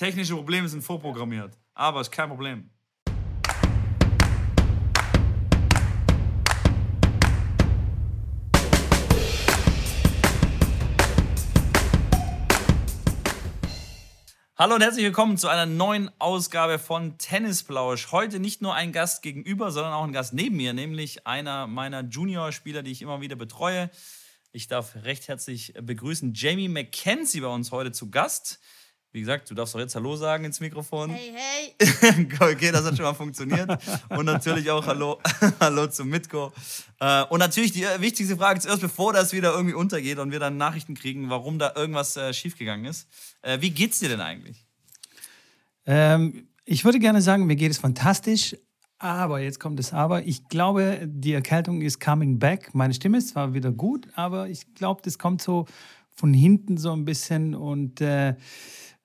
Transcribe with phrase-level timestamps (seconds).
[0.00, 1.58] Technische Probleme sind vorprogrammiert.
[1.74, 2.70] Aber ist kein Problem.
[14.56, 18.10] Hallo und herzlich willkommen zu einer neuen Ausgabe von Tennisplausch.
[18.10, 22.04] Heute nicht nur ein Gast gegenüber, sondern auch ein Gast neben mir, nämlich einer meiner
[22.04, 23.90] Juniorspieler, die ich immer wieder betreue.
[24.50, 28.60] Ich darf recht herzlich begrüßen Jamie McKenzie bei uns heute zu Gast.
[29.12, 31.10] Wie gesagt, du darfst doch jetzt Hallo sagen ins Mikrofon.
[31.10, 32.28] Hey, hey.
[32.40, 33.68] okay, das hat schon mal funktioniert.
[34.08, 35.18] Und natürlich auch Hallo,
[35.60, 36.52] Hallo zum Mitko.
[37.00, 40.38] Äh, und natürlich die äh, wichtigste Frage zuerst, bevor das wieder irgendwie untergeht und wir
[40.38, 43.08] dann Nachrichten kriegen, warum da irgendwas äh, schiefgegangen ist.
[43.58, 44.66] Wie geht's dir denn eigentlich?
[45.86, 48.54] Ähm, ich würde gerne sagen, mir geht es fantastisch.
[48.98, 50.26] Aber jetzt kommt das Aber.
[50.26, 52.74] Ich glaube, die Erkältung ist coming back.
[52.74, 55.64] Meine Stimme ist zwar wieder gut, aber ich glaube, das kommt so
[56.10, 58.34] von hinten so ein bisschen und äh,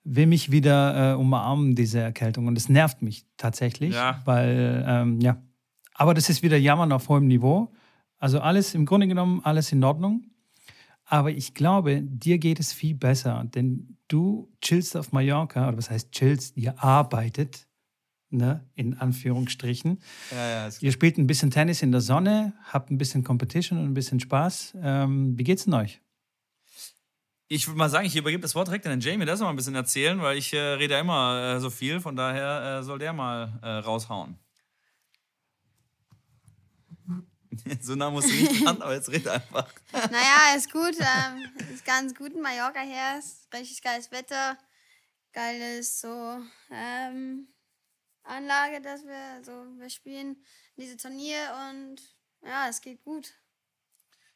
[0.06, 2.46] will mich wieder äh, umarmen, diese Erkältung.
[2.46, 4.22] Und es nervt mich tatsächlich, ja.
[4.24, 5.42] weil, ähm, ja.
[5.94, 7.72] Aber das ist wieder Jammern auf hohem Niveau.
[8.18, 10.24] Also alles, im Grunde genommen, alles in Ordnung.
[11.04, 15.90] Aber ich glaube, dir geht es viel besser, denn du chillst auf Mallorca, oder was
[15.90, 17.68] heißt chillst, ihr arbeitet,
[18.30, 20.00] ne, in Anführungsstrichen.
[20.32, 23.86] Ja, ja, ihr spielt ein bisschen Tennis in der Sonne, habt ein bisschen Competition und
[23.86, 24.76] ein bisschen Spaß.
[24.82, 26.00] Ähm, wie geht's denn euch?
[27.48, 29.52] Ich würde mal sagen, ich übergebe das Wort direkt an den Jamie, der soll mal
[29.52, 32.82] ein bisschen erzählen, weil ich äh, rede ja immer äh, so viel, von daher äh,
[32.82, 34.36] soll der mal äh, raushauen.
[37.80, 39.72] so nah muss ich nicht dran, aber jetzt red einfach.
[39.92, 40.96] naja, ist gut.
[40.98, 43.18] Ähm, ist ganz gut in Mallorca her.
[43.18, 44.58] Ist richtig geiles Wetter.
[45.32, 46.38] Geiles so
[46.70, 47.48] ähm,
[48.24, 50.36] Anlage, dass wir so wir spielen
[50.76, 51.38] diese Turnier
[51.70, 52.00] und
[52.42, 53.34] ja, es geht gut.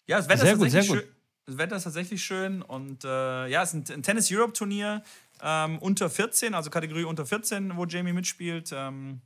[0.06, 0.98] Ja, das Wetter sehr ist gut, sehr gut.
[0.98, 1.19] Schön.
[1.50, 5.02] Das Wetter ist tatsächlich schön und äh, ja, es ist ein, Tennis Europe Turnier
[5.42, 8.70] ähm, unter 14, also Kategorie unter 14, wo Jamie mitspielt.
[8.72, 9.20] Ähm,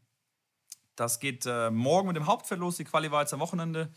[0.96, 2.78] das geht äh, morgen mit dem Hauptfeld los.
[2.78, 3.92] Die Quali war jetzt am Wochenende.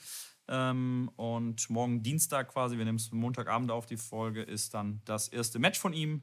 [0.50, 5.30] Ähm, und morgen Dienstag quasi, wir nehmen es Montagabend auf, die Folge, ist dann das
[5.30, 6.21] erste Match von ihm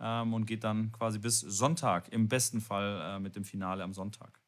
[0.00, 3.92] ähm, und geht dann quasi bis Sonntag, im besten Fall äh, mit dem Finale am
[3.92, 4.40] Sonntag.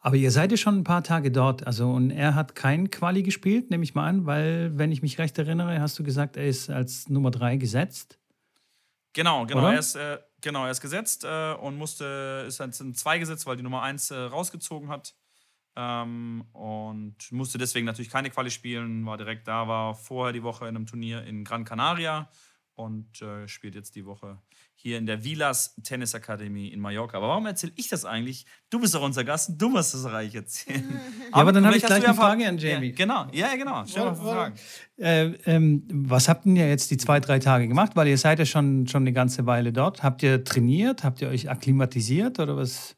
[0.00, 1.66] Aber ihr seid ja schon ein paar Tage dort.
[1.66, 5.18] Also, und er hat kein Quali gespielt, nehme ich mal an, weil, wenn ich mich
[5.18, 8.18] recht erinnere, hast du gesagt, er ist als Nummer drei gesetzt.
[9.12, 9.68] Genau, genau.
[9.68, 13.44] Er ist, äh, genau, er ist gesetzt äh, und musste, ist jetzt in zwei gesetzt,
[13.44, 15.14] weil die Nummer eins äh, rausgezogen hat.
[15.76, 20.66] Ähm, und musste deswegen natürlich keine Quali spielen, war direkt da, war vorher die Woche
[20.66, 22.30] in einem Turnier in Gran Canaria
[22.80, 24.38] und äh, spielt jetzt die Woche
[24.74, 27.18] hier in der Vilas Tennis Akademie in Mallorca.
[27.18, 28.46] Aber warum erzähle ich das eigentlich?
[28.70, 30.88] Du bist doch unser Gast und du musst das reich erzählen.
[31.20, 32.88] ja, aber dann habe ich gleich eine Frage an Jamie.
[32.88, 33.84] Ja, genau, ja, genau.
[33.86, 34.54] Stell mal Fragen.
[34.96, 37.92] Äh, ähm, was habt ihr jetzt die zwei, drei Tage gemacht?
[37.94, 40.02] Weil ihr seid ja schon, schon eine ganze Weile dort.
[40.02, 41.04] Habt ihr trainiert?
[41.04, 42.96] Habt ihr euch akklimatisiert oder was?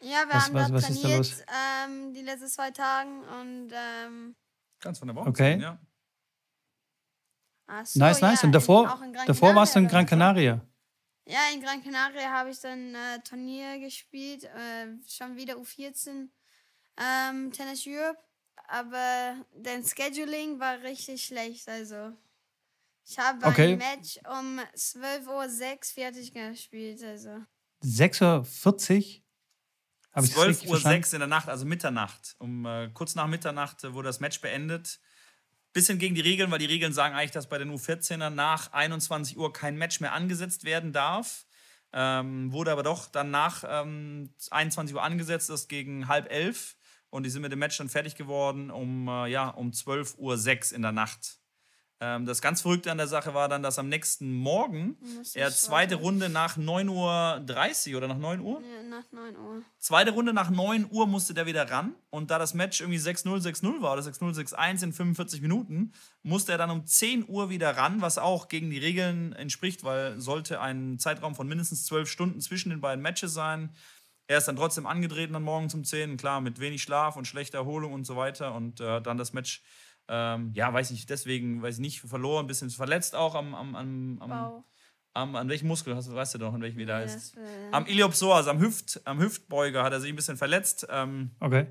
[0.00, 3.08] Ja, wir was, haben was, was trainiert ähm, die letzten zwei Tage
[3.40, 4.34] und ähm,
[4.80, 5.28] ganz von der Woche.
[5.28, 5.60] Okay.
[5.60, 5.78] Ja.
[7.84, 8.42] So, nice, nice.
[8.42, 10.60] Ja, und davor, davor warst du in Gran Canaria.
[11.26, 16.28] Ja, in Gran Canaria habe ich dann äh, Turnier gespielt, äh, schon wieder U14
[16.98, 18.18] ähm, Tennis Europe,
[18.68, 22.12] aber dein Scheduling war richtig schlecht, also
[23.06, 23.72] ich habe okay.
[23.72, 27.42] ein Match um 12.06 Uhr fertig gespielt, also.
[27.82, 29.20] 6.40
[30.16, 30.22] Uhr?
[30.22, 32.36] 12.06 Uhr in der Nacht, also Mitternacht.
[32.38, 35.00] Um äh, kurz nach Mitternacht äh, wurde das Match beendet
[35.74, 39.36] bisschen gegen die Regeln, weil die Regeln sagen eigentlich, dass bei den U14ern nach 21
[39.36, 41.44] Uhr kein Match mehr angesetzt werden darf.
[41.92, 46.76] Ähm, wurde aber doch dann nach ähm, 21 Uhr angesetzt, das gegen halb elf.
[47.10, 50.16] Und die sind mit dem Match dann fertig geworden um, äh, ja, um 12.06
[50.70, 51.38] Uhr in der Nacht.
[52.04, 54.98] Ähm, das ganz Verrückte an der Sache war dann, dass am nächsten Morgen
[55.34, 58.60] er zweite Runde nach 9.30 Uhr oder nach 9 Uhr?
[58.60, 59.62] Ja, nach 9 Uhr.
[59.78, 61.94] Zweite Runde nach 9 Uhr musste der wieder ran.
[62.10, 66.52] Und da das Match irgendwie 6-0, 6-0 war oder 6-0, 6-1 in 45 Minuten, musste
[66.52, 70.60] er dann um 10 Uhr wieder ran, was auch gegen die Regeln entspricht, weil sollte
[70.60, 73.74] ein Zeitraum von mindestens 12 Stunden zwischen den beiden Matches sein.
[74.26, 77.58] Er ist dann trotzdem angetreten dann morgen zum 10, klar, mit wenig Schlaf und schlechter
[77.58, 78.54] Erholung und so weiter.
[78.54, 79.62] Und äh, dann das Match
[80.08, 83.74] ähm, ja, weiß ich, deswegen, weiß ich nicht, verloren, ein bisschen verletzt auch am, am,
[83.74, 84.64] am, am,
[85.14, 87.36] am an welchem Muskel, hast, weißt du doch, an welchem wieder ja, ist.
[87.72, 90.86] Am Iliopsoas, am, Hüft, am Hüftbeuger hat er sich ein bisschen verletzt.
[90.90, 91.66] Ähm, okay.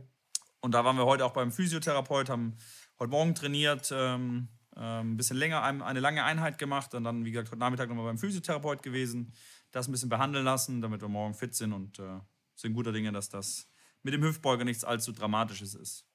[0.61, 2.57] Und da waren wir heute auch beim Physiotherapeut, haben
[2.99, 4.47] heute Morgen trainiert, ähm,
[4.77, 8.05] ähm ein bisschen länger, eine lange Einheit gemacht und dann, wie gesagt, heute Nachmittag nochmal
[8.05, 9.33] beim Physiotherapeut gewesen,
[9.71, 12.19] das ein bisschen behandeln lassen, damit wir morgen fit sind und äh,
[12.55, 13.69] sind guter Dinge, dass das
[14.03, 16.07] mit dem Hüftbeuger nichts allzu Dramatisches ist.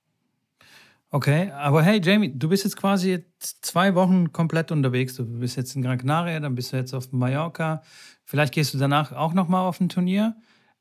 [1.10, 5.14] Okay, aber hey Jamie, du bist jetzt quasi jetzt zwei Wochen komplett unterwegs.
[5.14, 7.82] Du bist jetzt in Gran Canaria, dann bist du jetzt auf Mallorca.
[8.25, 10.37] Vielleicht gehst du danach auch nochmal auf ein Turnier.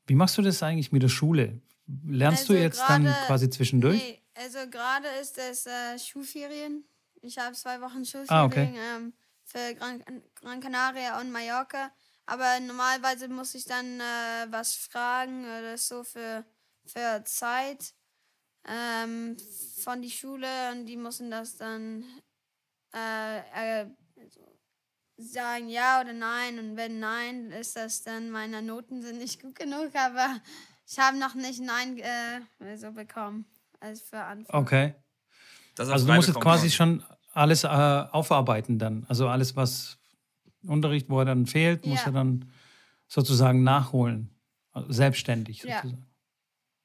[0.06, 1.62] Wie machst du das eigentlich mit der Schule?
[2.06, 3.96] Lernst Also du jetzt dann gerade- quasi zwischendurch?
[3.96, 6.84] Nee, also gerade ist es äh, Schulferien.
[7.22, 8.68] Ich habe zwei Wochen Schulferien Ah, okay.
[8.96, 9.14] ähm,
[9.44, 10.02] für Gran,
[10.34, 11.90] Gran Canaria und Mallorca.
[12.26, 16.44] Aber normalerweise muss ich dann äh, was fragen oder so für,
[16.84, 17.94] für Zeit
[18.68, 19.36] ähm,
[19.82, 22.04] von die Schule und die müssen das dann
[22.94, 23.86] äh, äh,
[24.16, 24.40] also
[25.16, 29.54] sagen ja oder nein und wenn nein, ist das dann meine Noten sind nicht gut
[29.56, 30.40] genug, aber
[30.86, 33.46] ich habe noch nicht nein äh, also bekommen
[33.80, 34.54] als für Antwort.
[34.54, 34.94] Okay.
[35.74, 39.04] Das Also du musst jetzt quasi schon alles äh, aufarbeiten dann.
[39.08, 39.98] Also alles, was
[40.66, 42.06] Unterricht, wo er dann fehlt, muss Ja.
[42.06, 42.50] er dann
[43.06, 44.30] sozusagen nachholen.
[44.72, 45.82] Also selbstständig Ja.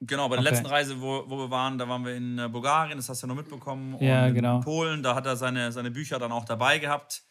[0.06, 0.50] Genau, bei der Okay.
[0.52, 3.28] letzten Reise, wo, wo wir waren, da waren wir in äh, Bulgarien, das hast du
[3.28, 3.98] ja noch mitbekommen.
[4.02, 4.60] Ja, und in genau.
[4.60, 7.24] Polen, da hat er seine, seine Bücher dann auch dabei gehabt.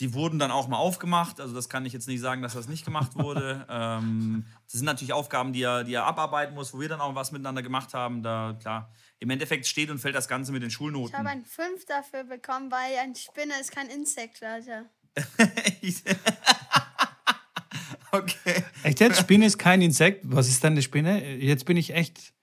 [0.00, 1.40] Die wurden dann auch mal aufgemacht.
[1.40, 3.64] Also das kann ich jetzt nicht sagen, dass das nicht gemacht wurde.
[3.70, 7.14] ähm, das sind natürlich Aufgaben, die er, die er abarbeiten muss, wo wir dann auch
[7.14, 8.22] was miteinander gemacht haben.
[8.22, 8.90] Da, klar,
[9.20, 11.16] im Endeffekt steht und fällt das Ganze mit den Ich Schulnoten.
[11.16, 14.86] habe ein 5 dafür bekommen, weil ein Spinne ist kein Insekt, Leute.
[18.12, 18.64] okay.
[18.84, 19.18] Echt jetzt?
[19.18, 20.20] Spinne ist kein Insekt.
[20.24, 21.36] Was ist dann eine Spinne?
[21.36, 22.34] Jetzt bin ich echt,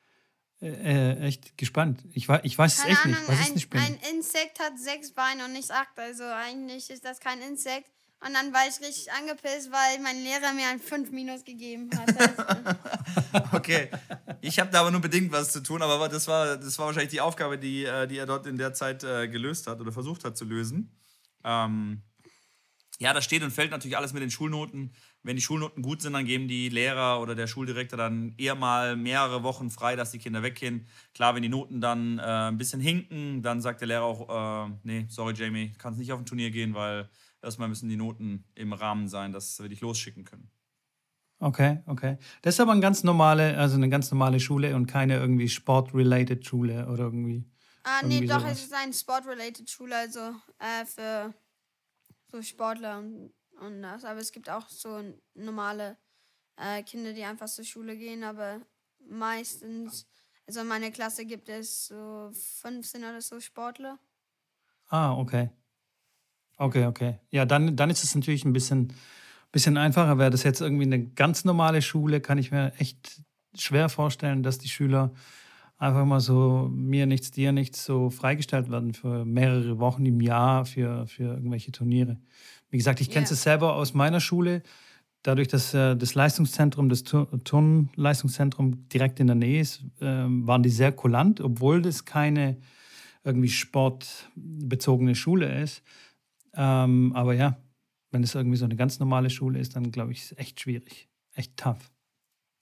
[0.61, 2.03] äh, äh, echt gespannt.
[2.13, 3.29] Ich, ich weiß es Keine echt Ahnung, nicht.
[3.29, 3.83] Was ist ein, eine Spinne?
[3.83, 7.91] ein Insekt hat sechs Beine und nicht acht, also eigentlich ist das kein Insekt.
[8.23, 12.77] Und dann war ich richtig angepisst, weil mein Lehrer mir ein 5 Minus gegeben hat.
[13.53, 13.89] Okay.
[14.41, 17.11] Ich habe da aber nur bedingt was zu tun, aber das war, das war wahrscheinlich
[17.11, 20.23] die Aufgabe, die, äh, die er dort in der Zeit äh, gelöst hat oder versucht
[20.23, 20.97] hat zu lösen.
[21.43, 22.01] Ähm,
[22.99, 24.93] ja, da steht und fällt natürlich alles mit den Schulnoten.
[25.23, 28.95] Wenn die Schulnoten gut sind, dann geben die Lehrer oder der Schuldirektor dann eher mal
[28.95, 30.87] mehrere Wochen frei, dass die Kinder weggehen.
[31.13, 34.73] Klar, wenn die Noten dann äh, ein bisschen hinken, dann sagt der Lehrer auch, äh,
[34.83, 37.07] nee, sorry Jamie, kannst nicht auf ein Turnier gehen, weil
[37.41, 40.49] erstmal müssen die Noten im Rahmen sein, dass wir dich losschicken können.
[41.39, 42.17] Okay, okay.
[42.43, 46.45] Das ist aber eine ganz normale, also eine ganz normale Schule und keine irgendwie sport-related
[46.45, 47.43] Schule oder irgendwie.
[47.83, 48.51] ah, nee, Irgendwie doch, sowas.
[48.53, 50.19] es ist eine Sport-related Schule, also
[50.59, 51.33] äh, für
[52.31, 53.31] so Sportler und,
[53.61, 54.03] und das.
[54.03, 55.01] Aber es gibt auch so
[55.33, 55.97] normale
[56.57, 58.61] äh, Kinder, die einfach zur Schule gehen, aber
[58.99, 60.07] meistens,
[60.47, 62.31] also in meiner Klasse gibt es so
[62.61, 63.99] 15 oder so Sportler.
[64.89, 65.49] Ah, okay.
[66.57, 67.19] Okay, okay.
[67.31, 68.93] Ja, dann, dann ist es natürlich ein bisschen,
[69.51, 70.17] bisschen einfacher.
[70.17, 73.21] Wäre das jetzt irgendwie eine ganz normale Schule, kann ich mir echt
[73.55, 75.11] schwer vorstellen, dass die Schüler
[75.81, 80.65] einfach mal so mir nichts, dir nichts so freigestellt werden für mehrere Wochen im Jahr
[80.65, 82.17] für, für irgendwelche Turniere.
[82.69, 84.61] Wie gesagt, ich kenne es selber aus meiner Schule.
[85.23, 90.61] Dadurch, dass äh, das Leistungszentrum, das Tur- Turnleistungszentrum direkt in der Nähe ist, ähm, waren
[90.61, 92.57] die sehr kulant, obwohl das keine
[93.23, 95.83] irgendwie sportbezogene Schule ist.
[96.53, 97.57] Ähm, aber ja,
[98.11, 100.59] wenn es irgendwie so eine ganz normale Schule ist, dann glaube ich, ist es echt
[100.59, 101.07] schwierig.
[101.33, 101.91] Echt tough.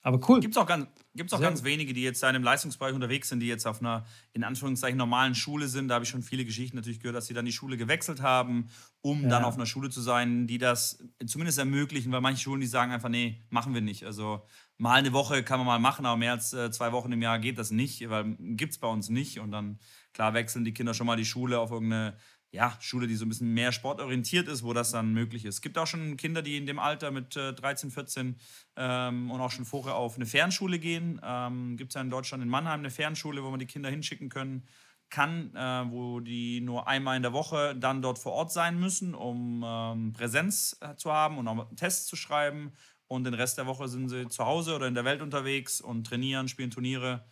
[0.02, 0.40] Aber cool.
[0.40, 2.94] Gibt es auch, ganz, gibt's auch Sehr ganz wenige, die jetzt da in dem Leistungsbereich
[2.94, 5.90] unterwegs sind, die jetzt auf einer, in Anführungszeichen, normalen Schule sind.
[5.90, 8.70] Da habe ich schon viele Geschichten natürlich gehört, dass sie dann die Schule gewechselt haben,
[9.02, 9.30] um Ja.
[9.30, 12.92] dann auf einer Schule zu sein, die das zumindest ermöglichen, weil manche Schulen, die sagen
[12.94, 14.06] einfach, nee, machen wir nicht.
[14.06, 14.46] Also
[14.78, 17.38] mal eine Woche kann man mal machen, aber mehr als äh, zwei Wochen im Jahr
[17.40, 19.40] geht das nicht, weil gibt es bei uns nicht.
[19.40, 19.80] Und dann,
[20.14, 22.16] klar, wechseln die Kinder schon mal die Schule auf irgendeine
[22.52, 25.56] ja, Schule, die so ein bisschen mehr sportorientiert ist, wo das dann möglich ist.
[25.56, 28.36] Es gibt auch schon Kinder, die in dem Alter mit äh, 13, 14
[28.76, 31.22] ähm, und auch schon vorher auf eine Fernschule gehen.
[31.24, 34.30] Ähm, gibt es ja in Deutschland in Mannheim eine Fernschule, wo man die Kinder hinschicken
[34.30, 34.68] können
[35.10, 39.16] kann, äh, wo die nur einmal in der Woche dann dort vor Ort sein müssen,
[39.16, 42.74] um ähm, Präsenz äh, zu haben und auch Tests zu schreiben.
[43.08, 46.06] Und den Rest der Woche sind sie zu Hause oder in der Welt unterwegs und
[46.06, 47.26] trainieren, spielen Turniere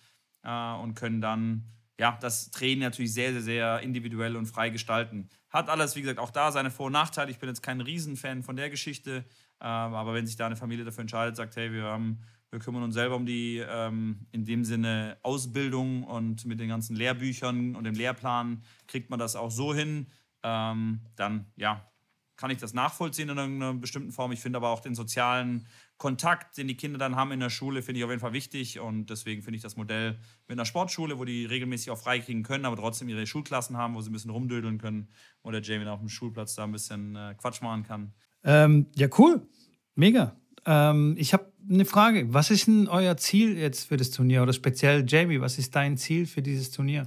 [0.44, 5.30] äh, und können dann ja, das Training natürlich sehr, sehr, sehr individuell und frei gestalten.
[5.50, 7.32] Hat alles, wie gesagt, auch da seine Vor- und Nachteile.
[7.32, 9.26] Ich bin jetzt kein Riesenfan von der Geschichte,
[9.60, 12.20] ähm, aber wenn sich da eine Familie dafür entscheidet, sagt, hey, wir, haben,
[12.52, 16.96] wir kümmern uns selber um die ähm, in dem Sinne Ausbildung und mit den ganzen
[16.96, 20.08] Lehrbüchern und dem Lehrplan kriegt man das auch so hin,
[20.44, 21.90] ähm, dann ja,
[22.38, 24.32] kann ich das nachvollziehen in irgendeiner bestimmten Form.
[24.32, 25.68] Ich finde aber auch den sozialen
[25.98, 28.80] Kontakt, den die Kinder dann haben in der Schule, finde ich auf jeden Fall wichtig.
[28.80, 32.66] Und deswegen finde ich das Modell mit einer Sportschule, wo die regelmäßig auch freikriegen können,
[32.66, 35.10] aber trotzdem ihre Schulklassen haben, wo sie ein bisschen rumdödeln können,
[35.42, 38.14] wo der Jamie dann auf dem Schulplatz da ein bisschen äh, Quatsch machen kann.
[38.44, 39.48] Ähm, ja, cool.
[39.96, 40.40] Mega.
[40.66, 42.34] Ähm, ich habe eine Frage.
[42.34, 44.44] Was ist denn euer Ziel jetzt für das Turnier?
[44.44, 47.06] Oder speziell Jamie, was ist dein Ziel für dieses Turnier?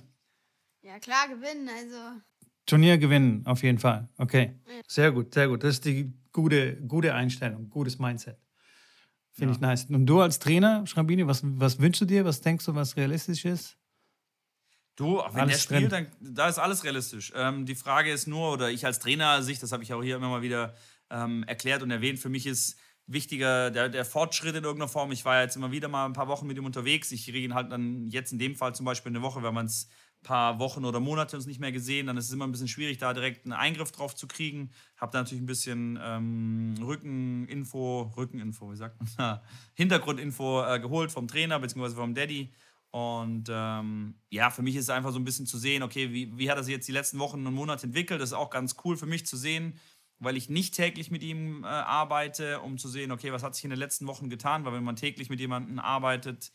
[0.83, 2.21] Ja, klar, gewinnen, also.
[2.71, 4.09] Turnier gewinnen, auf jeden Fall.
[4.17, 4.59] Okay.
[4.89, 5.63] Sehr gut, sehr gut.
[5.63, 8.39] Das ist die gute, gute Einstellung, gutes Mindset.
[9.33, 9.57] Finde Ja.
[9.57, 9.85] ich nice.
[9.87, 12.25] Und du als Trainer, Schrambini, was, was wünschst du dir?
[12.25, 13.77] Was denkst du, was realistisch ist?
[14.97, 17.33] Du, wenn alles der spielt, dann da ist alles realistisch.
[17.35, 20.17] Ähm, die Frage ist nur, oder ich als Trainer sich, das habe ich auch hier
[20.17, 20.75] immer mal wieder
[21.11, 25.11] ähm, erklärt und erwähnt, für mich ist wichtiger der, der Fortschritt in irgendeiner Form.
[25.11, 27.11] Ich war ja jetzt immer wieder mal ein paar Wochen mit ihm unterwegs.
[27.13, 29.67] Ich rede ihn halt dann jetzt in dem Fall zum Beispiel eine Woche, wenn man
[29.67, 29.89] es
[30.23, 32.99] paar Wochen oder Monate uns nicht mehr gesehen, dann ist es immer ein bisschen schwierig,
[32.99, 34.71] da direkt einen Eingriff drauf zu kriegen.
[34.97, 39.41] Habe da natürlich ein bisschen ähm, Rückeninfo, Rückeninfo, wie sagt man,
[39.75, 41.95] Hintergrundinfo äh, geholt vom Trainer bzw.
[41.95, 42.53] vom Daddy.
[42.91, 46.37] Und ähm, ja, für mich ist es einfach so ein bisschen zu sehen, okay, wie,
[46.37, 48.21] wie hat er sich jetzt die letzten Wochen und Monate entwickelt.
[48.21, 49.79] Das ist auch ganz cool für mich zu sehen,
[50.19, 53.65] weil ich nicht täglich mit ihm äh, arbeite, um zu sehen, okay, was hat sich
[53.65, 54.65] in den letzten Wochen getan.
[54.65, 56.53] Weil wenn man täglich mit jemandem arbeitet,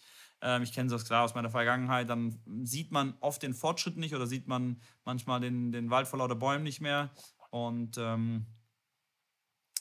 [0.62, 2.10] ich kenne das klar aus meiner Vergangenheit.
[2.10, 6.20] Dann sieht man oft den Fortschritt nicht oder sieht man manchmal den, den Wald vor
[6.20, 7.12] lauter Bäumen nicht mehr.
[7.50, 8.46] Und ähm,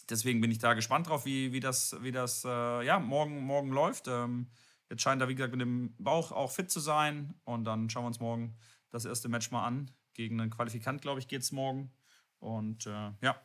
[0.08, 3.70] deswegen bin ich da gespannt drauf, wie, wie das, wie das äh, ja, morgen, morgen
[3.70, 4.08] läuft.
[4.08, 4.48] Ähm,
[4.88, 7.34] jetzt scheint er, wie gesagt, mit dem Bauch auch fit zu sein.
[7.44, 8.56] Und dann schauen wir uns morgen
[8.90, 9.90] das erste Match mal an.
[10.14, 11.92] Gegen einen Qualifikant, glaube ich, geht es morgen.
[12.38, 13.40] Und äh, ja.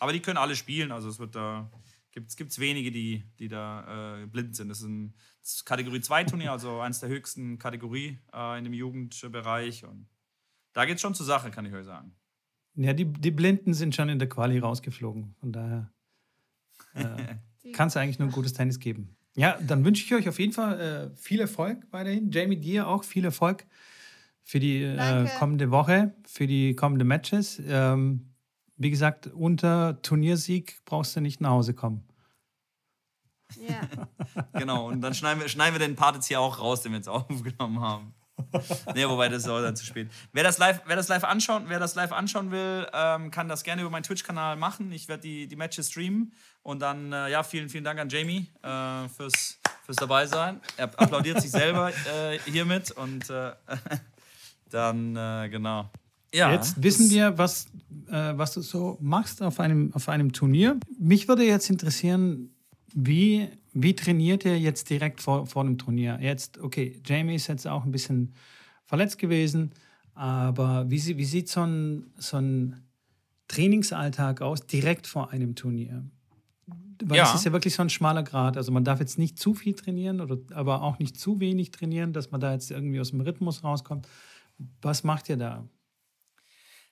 [0.00, 0.92] Aber die können alle spielen.
[0.92, 1.70] Also es wird da
[2.36, 4.68] gibt es wenige, die, die da äh, blind sind.
[4.68, 8.74] Das ist ein das Kategorie 2 Turnier, also eines der höchsten Kategorie äh, in dem
[8.74, 9.84] Jugendbereich.
[9.84, 10.06] Und
[10.72, 12.12] da geht es schon zur Sache, kann ich euch sagen.
[12.74, 15.34] Ja, die, die Blinden sind schon in der Quali rausgeflogen.
[15.40, 15.90] Von daher
[16.94, 17.36] äh,
[17.72, 19.16] kann es eigentlich nur ein gutes Tennis geben.
[19.34, 22.30] Ja, dann wünsche ich euch auf jeden Fall äh, viel Erfolg weiterhin.
[22.30, 23.66] Jamie, dir auch viel Erfolg
[24.42, 27.60] für die äh, kommende Woche, für die kommenden Matches.
[27.66, 28.34] Ähm,
[28.76, 32.07] wie gesagt, unter Turniersieg brauchst du nicht nach Hause kommen.
[33.56, 33.80] Ja.
[34.58, 36.98] genau, und dann schneiden wir, schneiden wir den Part jetzt hier auch raus, den wir
[36.98, 38.14] jetzt aufgenommen haben.
[38.94, 40.08] nee, wobei das ist auch dann zu spät.
[40.32, 43.64] Wer das live, wer das live, anschauen, wer das live anschauen will, ähm, kann das
[43.64, 44.92] gerne über meinen Twitch-Kanal machen.
[44.92, 46.32] Ich werde die, die Matches streamen.
[46.62, 50.60] Und dann, äh, ja, vielen, vielen Dank an Jamie äh, fürs, fürs Dabeisein.
[50.76, 52.90] Er applaudiert sich selber äh, hiermit.
[52.92, 53.52] Und äh,
[54.70, 55.90] dann, äh, genau.
[56.32, 57.66] Ja, jetzt wissen wir, was,
[58.08, 60.78] äh, was du so machst auf einem, auf einem Turnier.
[60.98, 62.54] Mich würde jetzt interessieren,
[62.94, 66.18] wie, wie trainiert ihr jetzt direkt vor, vor dem Turnier?
[66.20, 68.34] Jetzt, okay, Jamie ist jetzt auch ein bisschen
[68.84, 69.72] verletzt gewesen,
[70.14, 72.82] aber wie, wie sieht so ein, so ein
[73.48, 76.04] Trainingsalltag aus direkt vor einem Turnier?
[77.04, 77.24] Weil ja.
[77.24, 78.56] es ist ja wirklich so ein schmaler Grad.
[78.56, 82.12] Also man darf jetzt nicht zu viel trainieren, oder, aber auch nicht zu wenig trainieren,
[82.12, 84.08] dass man da jetzt irgendwie aus dem Rhythmus rauskommt.
[84.82, 85.68] Was macht ihr da?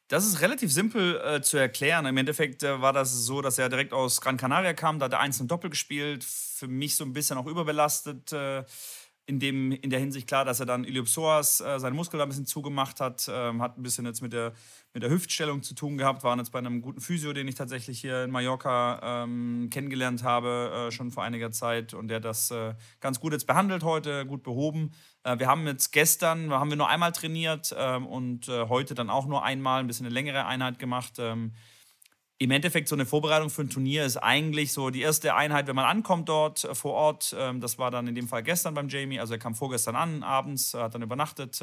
[0.08, 2.06] Das ist relativ simpel äh, zu erklären.
[2.06, 5.12] Im Endeffekt äh, war das so, dass er direkt aus Gran Canaria kam, da hat
[5.12, 6.22] er Einzel und Doppel gespielt.
[6.22, 8.32] Für mich so ein bisschen auch überbelastet.
[8.32, 8.62] Äh,
[9.26, 12.28] in, dem, in der Hinsicht klar, dass er dann Iliopsoas äh, seinen Muskel da ein
[12.28, 14.52] bisschen zugemacht hat, ähm, hat ein bisschen jetzt mit der,
[14.94, 18.00] mit der Hüftstellung zu tun gehabt, waren jetzt bei einem guten Physio, den ich tatsächlich
[18.00, 22.74] hier in Mallorca ähm, kennengelernt habe, äh, schon vor einiger Zeit und der das äh,
[23.00, 24.92] ganz gut jetzt behandelt heute, gut behoben.
[25.26, 29.10] Äh, wir haben jetzt gestern, haben wir nur einmal trainiert ähm, und äh, heute dann
[29.10, 31.14] auch nur einmal, ein bisschen eine längere Einheit gemacht.
[31.18, 31.52] Ähm,
[32.38, 35.76] im Endeffekt so eine Vorbereitung für ein Turnier ist eigentlich so die erste Einheit, wenn
[35.76, 37.34] man ankommt dort äh, vor Ort.
[37.36, 39.18] Ähm, das war dann in dem Fall gestern beim Jamie.
[39.18, 41.60] Also er kam vorgestern an, abends, hat dann übernachtet.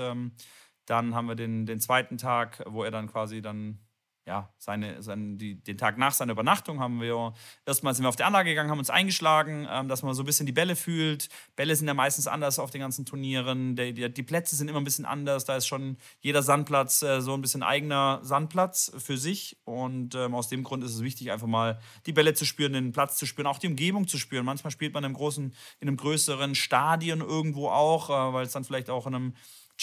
[0.85, 3.79] Dann haben wir den, den zweiten Tag, wo er dann quasi dann
[4.25, 7.33] ja, seine, seine, die, den Tag nach seiner Übernachtung haben wir
[7.65, 10.25] erstmal sind wir auf die Anlage gegangen, haben uns eingeschlagen, ähm, dass man so ein
[10.25, 11.27] bisschen die Bälle fühlt.
[11.57, 13.75] Bälle sind ja meistens anders auf den ganzen Turnieren.
[13.75, 15.43] Die, die, die Plätze sind immer ein bisschen anders.
[15.43, 19.57] Da ist schon jeder Sandplatz äh, so ein bisschen eigener Sandplatz für sich.
[19.65, 22.93] Und ähm, aus dem Grund ist es wichtig, einfach mal die Bälle zu spüren, den
[22.93, 24.45] Platz zu spüren, auch die Umgebung zu spüren.
[24.45, 28.53] Manchmal spielt man in einem großen, in einem größeren Stadion irgendwo auch, äh, weil es
[28.53, 29.33] dann vielleicht auch in einem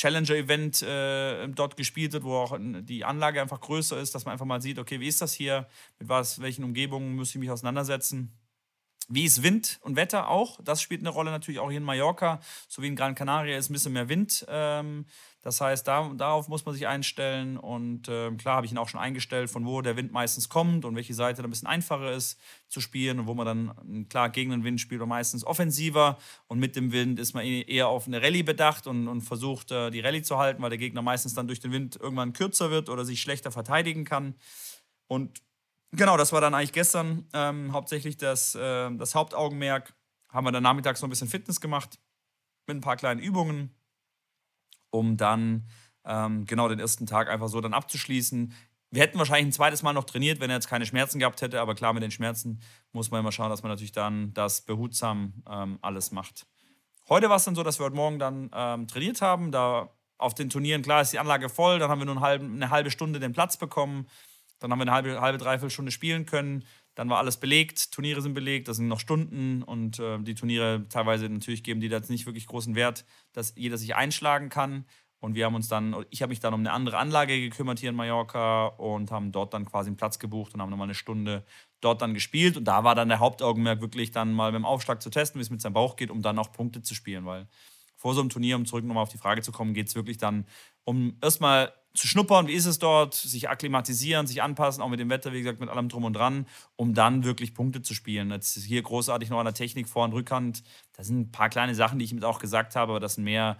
[0.00, 4.46] Challenger-Event äh, dort gespielt wird, wo auch die Anlage einfach größer ist, dass man einfach
[4.46, 5.66] mal sieht, okay, wie ist das hier,
[5.98, 8.32] mit was, welchen Umgebungen muss ich mich auseinandersetzen.
[9.12, 10.60] Wie ist Wind und Wetter auch?
[10.62, 13.68] Das spielt eine Rolle natürlich auch hier in Mallorca, so wie in Gran Canaria ist
[13.68, 14.46] ein bisschen mehr Wind.
[14.48, 15.04] Ähm,
[15.42, 17.56] das heißt, da, darauf muss man sich einstellen.
[17.56, 20.84] Und äh, klar habe ich ihn auch schon eingestellt, von wo der Wind meistens kommt
[20.84, 22.38] und welche Seite da ein bisschen einfacher ist
[22.68, 26.16] zu spielen und wo man dann, klar, gegen den Wind spielt man meistens offensiver.
[26.46, 29.72] Und mit dem Wind ist man e-, eher auf eine Rallye bedacht und, und versucht,
[29.72, 32.70] äh, die Rallye zu halten, weil der Gegner meistens dann durch den Wind irgendwann kürzer
[32.70, 34.36] wird oder sich schlechter verteidigen kann.
[35.08, 35.42] Und
[35.92, 39.94] genau, das war dann eigentlich gestern ähm, hauptsächlich das, äh, das Hauptaugenmerk.
[40.28, 41.98] Haben wir dann nachmittags noch ein bisschen Fitness gemacht
[42.66, 43.74] mit ein paar kleinen Übungen
[44.90, 45.66] um dann
[46.04, 48.52] ähm, genau den ersten Tag einfach so dann abzuschließen.
[48.90, 51.60] Wir hätten wahrscheinlich ein zweites Mal noch trainiert, wenn er jetzt keine Schmerzen gehabt hätte,
[51.60, 52.60] aber klar, mit den Schmerzen
[52.92, 56.46] muss man immer schauen, dass man natürlich dann das behutsam ähm, alles macht.
[57.08, 59.52] Heute war es dann so, dass wir heute Morgen dann ähm, trainiert haben.
[59.52, 62.44] Da auf den Turnieren, klar, ist die Anlage voll, dann haben wir nur eine halbe,
[62.44, 64.06] eine halbe Stunde den Platz bekommen.
[64.60, 66.64] Dann haben wir eine halbe, halbe, dreiviertel Stunde spielen können.
[66.94, 70.86] Dann war alles belegt, Turniere sind belegt, das sind noch Stunden und äh, die Turniere
[70.88, 74.84] teilweise natürlich geben die da jetzt nicht wirklich großen Wert, dass jeder sich einschlagen kann.
[75.20, 77.90] Und wir haben uns dann, ich habe mich dann um eine andere Anlage gekümmert hier
[77.90, 81.44] in Mallorca und haben dort dann quasi einen Platz gebucht und haben nochmal eine Stunde
[81.82, 82.56] dort dann gespielt.
[82.56, 85.42] Und da war dann der Hauptaugenmerk wirklich dann mal mit dem Aufschlag zu testen, wie
[85.42, 87.26] es mit seinem Bauch geht, um dann auch Punkte zu spielen.
[87.26, 87.48] Weil
[87.96, 90.16] vor so einem Turnier, um zurück nochmal auf die Frage zu kommen, geht es wirklich
[90.16, 90.46] dann
[90.84, 95.10] um erstmal zu schnuppern, wie ist es dort, sich akklimatisieren, sich anpassen, auch mit dem
[95.10, 98.30] Wetter, wie gesagt, mit allem drum und dran, um dann wirklich Punkte zu spielen.
[98.30, 100.62] Jetzt hier großartig noch an der Technik Vor- und Rückhand.
[100.92, 103.24] Das sind ein paar kleine Sachen, die ich mit auch gesagt habe, aber das sind
[103.24, 103.58] mehr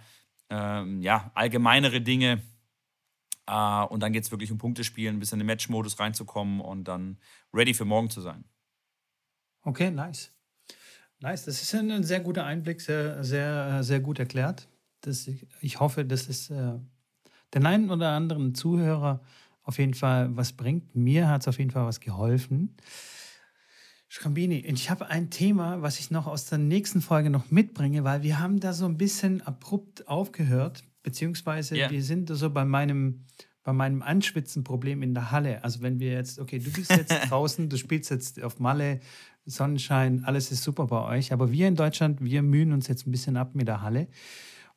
[0.49, 2.41] ähm, ja, allgemeinere Dinge.
[3.47, 6.61] Äh, und dann geht es wirklich um Punkte spielen, ein bisschen in den Match-Modus reinzukommen
[6.61, 7.17] und dann
[7.53, 8.45] ready für morgen zu sein.
[9.63, 10.31] Okay, nice.
[11.19, 14.67] Nice, das ist ein sehr guter Einblick, sehr, sehr, sehr gut erklärt.
[15.01, 16.79] Das, ich hoffe, dass es äh,
[17.53, 19.21] den einen oder anderen Zuhörer
[19.63, 20.95] auf jeden Fall was bringt.
[20.95, 22.75] Mir hat es auf jeden Fall was geholfen.
[24.07, 28.23] Schrambini, ich habe ein Thema, was ich noch aus der nächsten Folge noch mitbringe, weil
[28.23, 31.89] wir haben da so ein bisschen abrupt aufgehört, beziehungsweise yeah.
[31.89, 33.23] wir sind so bei meinem,
[33.63, 35.63] bei meinem Anschwitzenproblem in der Halle.
[35.63, 38.99] Also wenn wir jetzt, okay, du bist jetzt draußen, du spielst jetzt auf Malle,
[39.45, 43.11] Sonnenschein, alles ist super bei euch, aber wir in Deutschland, wir mühen uns jetzt ein
[43.11, 44.07] bisschen ab mit der Halle.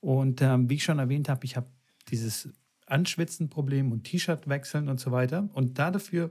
[0.00, 1.66] Und ähm, wie ich schon erwähnt habe, ich habe
[2.08, 2.50] dieses
[2.94, 5.48] Anschwitzenproblem und T-Shirt wechseln und so weiter.
[5.52, 6.30] Und da dafür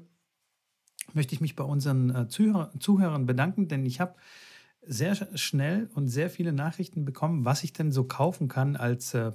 [1.12, 4.16] möchte ich mich bei unseren äh, Zuhör Zuhörern bedanken, denn ich habe
[4.86, 9.34] sehr schnell und sehr viele Nachrichten bekommen, was ich denn so kaufen kann als äh,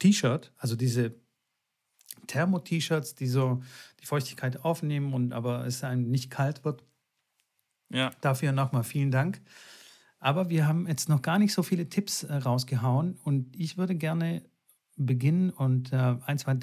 [0.00, 1.14] T-Shirt, also diese
[2.26, 3.62] Thermo-T-Shirts, die so
[4.00, 6.84] die Feuchtigkeit aufnehmen und aber es einem nicht kalt wird.
[7.90, 8.10] Ja.
[8.20, 9.40] Dafür nochmal vielen Dank.
[10.18, 13.94] Aber wir haben jetzt noch gar nicht so viele Tipps äh, rausgehauen und ich würde
[13.94, 14.42] gerne
[14.98, 16.56] beginnen und äh, ein, zwei,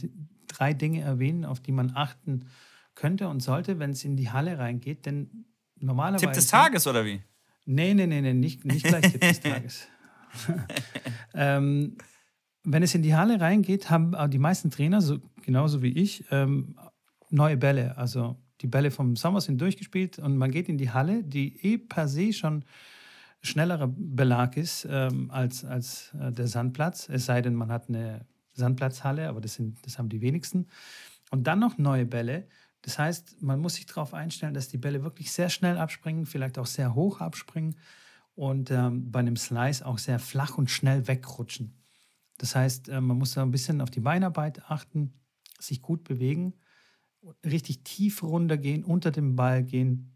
[0.47, 2.45] drei Dinge erwähnen, auf die man achten
[2.93, 5.05] könnte und sollte, wenn es in die Halle reingeht.
[5.05, 5.45] Denn
[5.79, 6.25] normalerweise.
[6.25, 7.21] Tipp des Tages oder wie?
[7.65, 9.87] Nee, nee, nee, nee nicht, nicht gleich Tipp des Tages.
[11.33, 11.97] ähm,
[12.63, 16.77] wenn es in die Halle reingeht, haben die meisten Trainer, so, genauso wie ich, ähm,
[17.29, 17.97] neue Bälle.
[17.97, 21.77] Also die Bälle vom Sommer sind durchgespielt und man geht in die Halle, die eh
[21.77, 22.65] per se schon
[23.45, 27.09] schnellerer Belag ist ähm, als, als äh, der Sandplatz.
[27.09, 30.67] Es sei denn, man hat eine Sandplatzhalle, aber das, sind, das haben die wenigsten.
[31.31, 32.48] Und dann noch neue Bälle.
[32.81, 36.59] Das heißt, man muss sich darauf einstellen, dass die Bälle wirklich sehr schnell abspringen, vielleicht
[36.59, 37.77] auch sehr hoch abspringen
[38.35, 41.74] und ähm, bei einem Slice auch sehr flach und schnell wegrutschen.
[42.37, 45.13] Das heißt, äh, man muss da ein bisschen auf die Beinarbeit achten,
[45.59, 46.53] sich gut bewegen,
[47.43, 50.14] richtig tief runtergehen, unter dem Ball gehen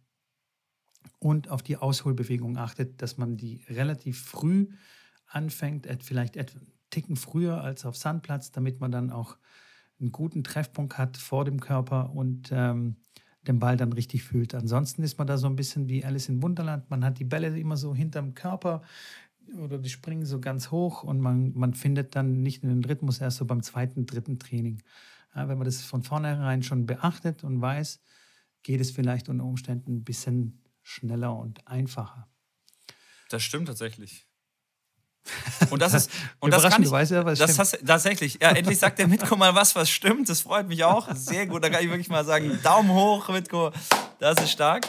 [1.19, 4.67] und auf die Ausholbewegung achtet, dass man die relativ früh
[5.27, 9.37] anfängt, vielleicht etwa einen Ticken früher als auf Sandplatz, damit man dann auch
[9.99, 12.95] einen guten Treffpunkt hat vor dem Körper und ähm,
[13.47, 14.53] den Ball dann richtig fühlt.
[14.55, 16.89] Ansonsten ist man da so ein bisschen wie Alice in Wunderland.
[16.89, 18.81] Man hat die Bälle immer so hinterm Körper
[19.57, 23.19] oder die springen so ganz hoch und man, man findet dann nicht in den Rhythmus
[23.19, 24.81] erst so beim zweiten, dritten Training.
[25.35, 28.01] Ja, wenn man das von vornherein schon beachtet und weiß,
[28.63, 30.58] geht es vielleicht unter Umständen ein bisschen
[30.89, 32.27] schneller und einfacher.
[33.29, 34.25] Das stimmt tatsächlich.
[35.69, 37.59] Und das ist und das kann ich, weiß ja, was das stimmt.
[37.59, 38.39] hast, tatsächlich.
[38.41, 40.29] Ja, endlich sagt der Mitko mal was, was stimmt.
[40.29, 41.13] Das freut mich auch.
[41.13, 41.63] Sehr gut.
[41.63, 43.71] Da kann ich wirklich mal sagen, Daumen hoch, Mitko.
[44.19, 44.87] Das ist stark.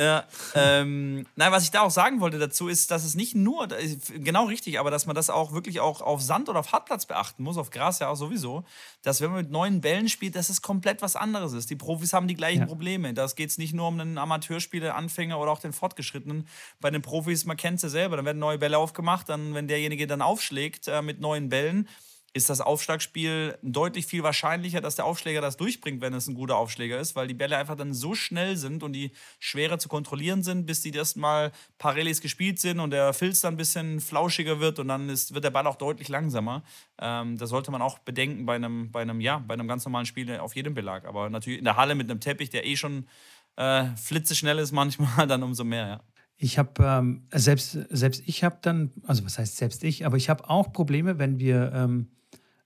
[0.00, 3.68] Ja, ähm, nein, was ich da auch sagen wollte dazu ist, dass es nicht nur,
[4.08, 7.42] genau richtig, aber dass man das auch wirklich auch auf Sand oder auf Hartplatz beachten
[7.42, 8.64] muss, auf Gras ja auch sowieso,
[9.02, 11.68] dass wenn man mit neuen Bällen spielt, dass es komplett was anderes ist.
[11.68, 12.66] Die Profis haben die gleichen ja.
[12.66, 13.12] Probleme.
[13.12, 16.48] Das geht es nicht nur um einen Amateurspieler, Anfänger oder auch den Fortgeschrittenen.
[16.80, 19.68] Bei den Profis, man kennt es ja selber, dann werden neue Bälle aufgemacht, dann, wenn
[19.68, 21.86] derjenige dann aufschlägt äh, mit neuen Bällen,
[22.32, 26.56] ist das Aufschlagspiel deutlich viel wahrscheinlicher, dass der Aufschläger das durchbringt, wenn es ein guter
[26.56, 30.44] Aufschläger ist, weil die Bälle einfach dann so schnell sind und die schwerer zu kontrollieren
[30.44, 34.60] sind, bis die erstmal paar Rallyes gespielt sind und der Filz dann ein bisschen flauschiger
[34.60, 36.62] wird und dann ist, wird der Ball auch deutlich langsamer.
[37.00, 40.06] Ähm, das sollte man auch bedenken bei einem, bei einem, ja, bei einem ganz normalen
[40.06, 41.06] Spiel auf jedem Belag.
[41.06, 43.08] Aber natürlich in der Halle mit einem Teppich, der eh schon
[43.56, 46.00] äh, flitzeschnell ist manchmal, dann umso mehr, ja.
[46.42, 50.30] Ich habe ähm, selbst selbst ich habe dann also was heißt selbst ich, aber ich
[50.30, 52.08] habe auch Probleme, wenn wir ähm,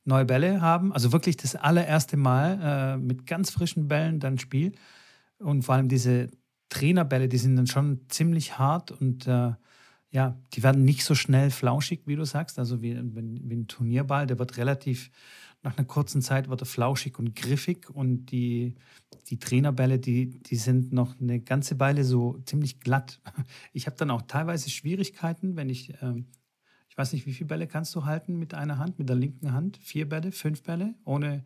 [0.05, 0.93] neue Bälle haben.
[0.93, 4.73] Also wirklich das allererste Mal äh, mit ganz frischen Bällen dann Spiel.
[5.39, 6.31] Und vor allem diese
[6.69, 9.53] Trainerbälle, die sind dann schon ziemlich hart und äh,
[10.11, 12.59] ja, die werden nicht so schnell flauschig, wie du sagst.
[12.59, 15.11] Also wie, wie, wie, ein Turnierball, der wird relativ,
[15.63, 18.77] nach einer kurzen Zeit wird er flauschig und griffig und die,
[19.29, 23.21] die Trainerbälle, die, die sind noch eine ganze Weile so ziemlich glatt.
[23.73, 26.23] Ich habe dann auch teilweise Schwierigkeiten, wenn ich äh,
[26.95, 29.53] ich weiß nicht, wie viele Bälle kannst du halten mit einer Hand, mit der linken
[29.53, 29.79] Hand?
[29.79, 31.45] Vier Bälle, fünf Bälle, ohne,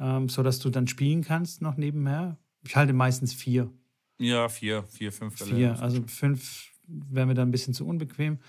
[0.00, 2.36] ähm, so dass du dann spielen kannst noch nebenher.
[2.64, 3.70] Ich halte meistens vier.
[4.18, 5.54] Ja, vier, vier, fünf Bälle.
[5.54, 8.40] Vier, also fünf wäre mir dann ein bisschen zu unbequem.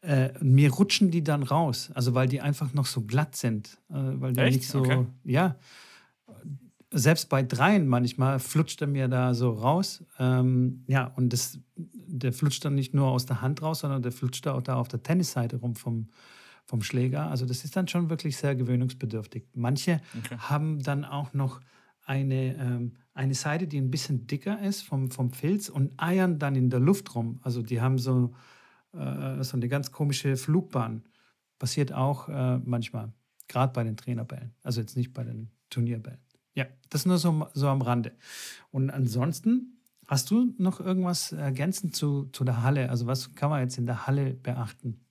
[0.00, 3.76] Äh, mir rutschen die dann raus, also weil die einfach noch so glatt sind.
[3.90, 4.56] Äh, weil die Echt?
[4.56, 5.06] nicht so, Okay.
[5.24, 5.56] ja.
[6.92, 10.04] Selbst bei dreien manchmal flutscht er mir da so raus.
[10.18, 14.12] Ähm, ja, und das, der flutscht dann nicht nur aus der Hand raus, sondern der
[14.12, 16.08] flutscht auch da auf der Tennisseite rum vom,
[16.64, 17.30] vom Schläger.
[17.30, 19.44] Also das ist dann schon wirklich sehr gewöhnungsbedürftig.
[19.54, 20.36] Manche Okay.
[20.38, 21.60] haben dann auch noch
[22.04, 26.56] eine, ähm, eine Seite, die ein bisschen dicker ist vom, vom Filz und eiern dann
[26.56, 27.40] in der Luft rum.
[27.42, 28.32] Also die haben so,
[28.92, 31.04] äh, so eine ganz komische Flugbahn.
[31.58, 33.12] Passiert auch äh, manchmal,
[33.48, 34.54] gerade bei den Trainerbällen.
[34.62, 36.20] Also jetzt nicht bei den Turnierbällen.
[36.54, 38.16] Ja, das nur so, so am Rande.
[38.70, 42.90] Und ansonsten, hast du noch irgendwas ergänzend zu, zu der Halle?
[42.90, 45.06] Also was kann man jetzt in der Halle beachten?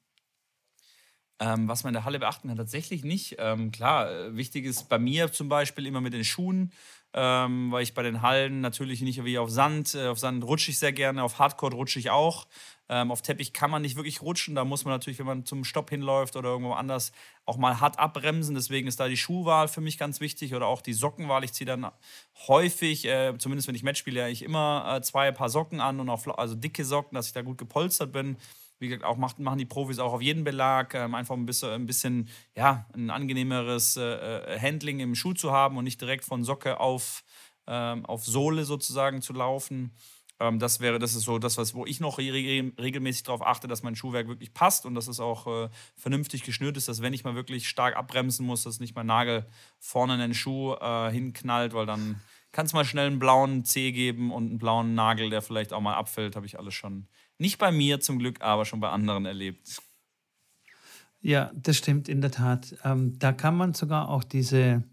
[1.40, 3.38] Ähm, was man in der Halle beachten kann, tatsächlich nicht.
[3.40, 6.72] Ähm, klar, äh, wichtig ist bei mir zum Beispiel immer mit den Schuhen,
[7.14, 10.72] ähm, weil ich bei den Hallen natürlich nicht wie auf Sand, äh, auf Sand rutsche
[10.72, 12.48] ich sehr gerne, auf Hardcore rutsche ich auch.
[12.88, 15.64] Ähm, auf Teppich kann man nicht wirklich rutschen, da muss man natürlich, wenn man zum
[15.64, 17.14] Stopp hinläuft oder irgendwo anders,
[17.46, 18.54] auch mal hart abbremsen.
[18.56, 21.44] Deswegen ist da die Schuhwahl für mich ganz wichtig oder auch die Sockenwahl.
[21.44, 21.90] Ich ziehe dann
[22.48, 26.10] häufig, äh, zumindest wenn ich Match spiele, eigentlich immer äh, zwei Paar Socken an und
[26.10, 28.38] auch also dicke Socken, dass ich da gut gepolstert bin.
[28.82, 31.70] Wie gesagt, auch macht, machen die Profis auch auf jeden Belag, ähm, einfach ein bisschen,
[31.70, 34.02] ein bisschen, ja, ein angenehmeres äh,
[34.56, 37.24] äh, Handling im Schuh zu haben und nicht direkt von Socke auf,
[37.68, 39.92] ähm, auf Sohle sozusagen zu laufen.
[40.40, 43.46] Ähm, das wäre, das ist so das, was, wo ich noch re re regelmäßig darauf
[43.46, 47.04] achte, dass mein Schuhwerk wirklich passt und dass es auch äh, vernünftig geschnürt ist, dass
[47.04, 49.46] wenn ich mal wirklich stark abbremsen muss, dass nicht mein Nagel
[49.78, 52.20] vorne in den Schuh äh, hinknallt, weil dann
[52.52, 55.82] kann es mal schnell einen blauen Zeh geben und einen blauen Nagel, der vielleicht auch
[55.82, 57.08] mal abfällt, habe ich alles schon.
[57.42, 59.82] Nicht bei mir zum Glück, aber schon bei anderen erlebt.
[61.22, 62.76] Ja, das stimmt in der Tat.
[62.84, 64.84] Ähm, da kann man sogar auch diese,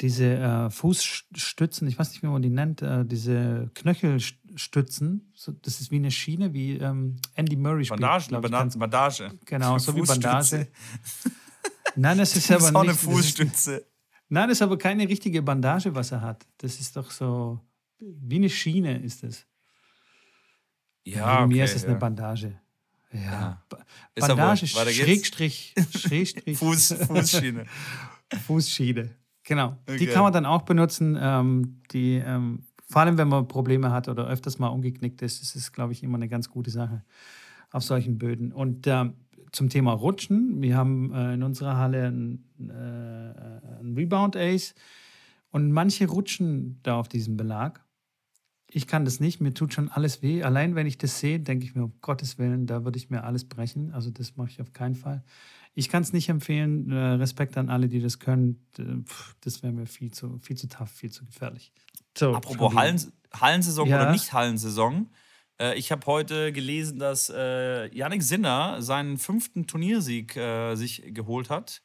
[0.00, 5.80] diese äh, Fußstützen, ich weiß nicht, wie man die nennt, äh, diese Knöchelstützen, so, das
[5.80, 8.00] ist wie eine Schiene, wie ähm, Andy Murray spielt.
[8.00, 9.38] Bandage, glaub Bandage, Bandage.
[9.44, 10.02] Genau, so wie.
[10.02, 10.68] Bandage.
[11.96, 12.90] Nein, das ist Das aber ist auch nicht.
[12.90, 13.86] eine ist- Fußstütze.
[14.28, 16.46] Nein, das ist aber keine richtige Bandage, was er hat.
[16.58, 17.60] Das ist doch so
[17.98, 19.44] wie eine Schiene ist es.
[21.04, 21.88] Ja, Bei okay, mir ist es ja.
[21.88, 22.58] eine Bandage.
[23.12, 23.20] Ja.
[23.20, 23.62] Ja.
[24.18, 24.66] Bandage.
[24.66, 27.66] Schrägstrich, Schrägstrich, Fuß, Fußschiene.
[28.46, 29.10] Fußschiene.
[29.44, 29.76] Genau.
[29.88, 30.06] Die Okay.
[30.06, 31.18] kann man dann auch benutzen.
[31.20, 35.56] Ähm, die, ähm, vor allem, wenn man Probleme hat oder öfters mal umgeknickt ist, ist
[35.56, 37.04] es, glaube ich, immer eine ganz gute Sache
[37.70, 38.52] auf solchen Böden.
[38.52, 39.14] Und ähm,
[39.50, 44.74] zum Thema Rutschen, wir haben äh, in unserer Halle einen, äh, einen Rebound Ace
[45.50, 47.84] und manche rutschen da auf diesem Belag.
[48.74, 50.42] Ich kann das nicht, mir tut schon alles weh.
[50.42, 53.24] Allein wenn ich das sehe, denke ich mir, um Gottes Willen, da würde ich mir
[53.24, 53.92] alles brechen.
[53.92, 55.22] Also das mache ich auf keinen Fall.
[55.74, 56.90] Ich kann es nicht empfehlen.
[56.90, 58.66] Äh, Respekt an alle, die das können.
[58.78, 58.82] Äh,
[59.42, 61.72] Das wäre mir viel zu, viel zu tough, viel zu gefährlich.
[62.16, 62.74] So, Apropos.
[62.74, 63.00] Hallen,
[63.34, 64.00] Hallensaison Ja.
[64.02, 65.10] oder nicht Hallensaison.
[65.60, 71.50] Äh, ich habe heute gelesen, dass äh, Yannick Sinner seinen fünften Turniersieg äh, sich geholt
[71.50, 71.82] hat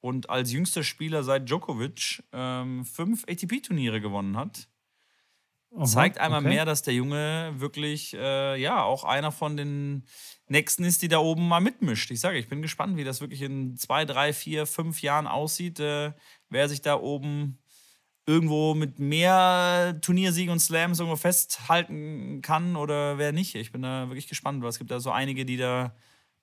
[0.00, 4.68] und als jüngster Spieler seit Djokovic ähm, fünf ATP-Turniere gewonnen hat.
[5.74, 6.48] Aha, Zeigt einmal okay.
[6.48, 10.04] mehr, dass der Junge wirklich, äh, ja, auch einer von den
[10.48, 12.10] Nächsten ist, die da oben mal mitmischt.
[12.10, 15.78] Ich sage, ich bin gespannt, wie das wirklich in zwei, drei, vier, fünf Jahren aussieht,
[15.78, 16.12] äh,
[16.48, 17.58] wer sich da oben
[18.26, 23.54] irgendwo mit mehr Turniersiegen und Slams irgendwo festhalten kann oder wer nicht.
[23.54, 25.94] Ich bin da wirklich gespannt, weil es gibt da so einige, die da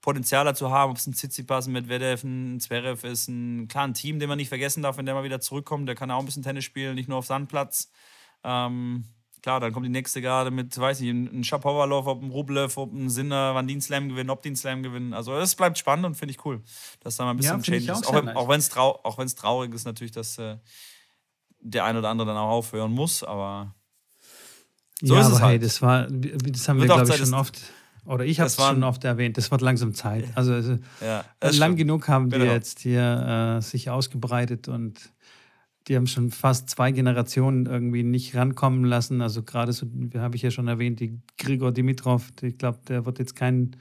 [0.01, 3.93] Potenzial dazu haben, ob es ein Tsitsipas, ein Medvedev, ein Zverev ist, ein klar ein
[3.93, 5.87] Team, den man nicht vergessen darf, wenn der mal wieder zurückkommt.
[5.87, 7.91] Der kann auch ein bisschen Tennis spielen, nicht nur auf Sandplatz.
[8.43, 9.05] Ähm,
[9.41, 12.93] klar, dann kommt die nächste gerade mit, weiß ich, ein Shapovalov, ob ein Rublev, ob
[12.93, 15.13] ein Sinner, wann die einen Slam gewinnen, ob die einen Slam gewinnen.
[15.13, 16.61] Also es bleibt spannend und finde ich cool,
[17.01, 18.05] dass da mal ein bisschen Ja, Change ist.
[18.05, 18.35] auch Auch, wenn- nice.
[18.35, 19.01] auch wenn es trau
[19.35, 20.57] traurig ist natürlich, dass äh,
[21.59, 23.73] der ein oder andere dann auch aufhören muss, aber
[25.01, 25.63] so ja, ist es aber hey, halt.
[25.63, 27.59] das war, das haben wir, Wird auch glaube ich, schon oft,
[28.05, 30.25] oder ich habe es schon oft erwähnt, das wird langsam Zeit.
[30.35, 31.23] Also, also ja.
[31.39, 31.77] das lang stimmt.
[31.79, 32.45] genug haben Genau.
[32.45, 35.11] jetzt hier äh, sich ausgebreitet und
[35.87, 39.21] die haben schon fast zwei Generationen irgendwie nicht rankommen lassen.
[39.21, 43.19] Also gerade so, habe ich ja schon erwähnt, die Grigor Dimitrov, ich glaube, der wird
[43.19, 43.75] jetzt kein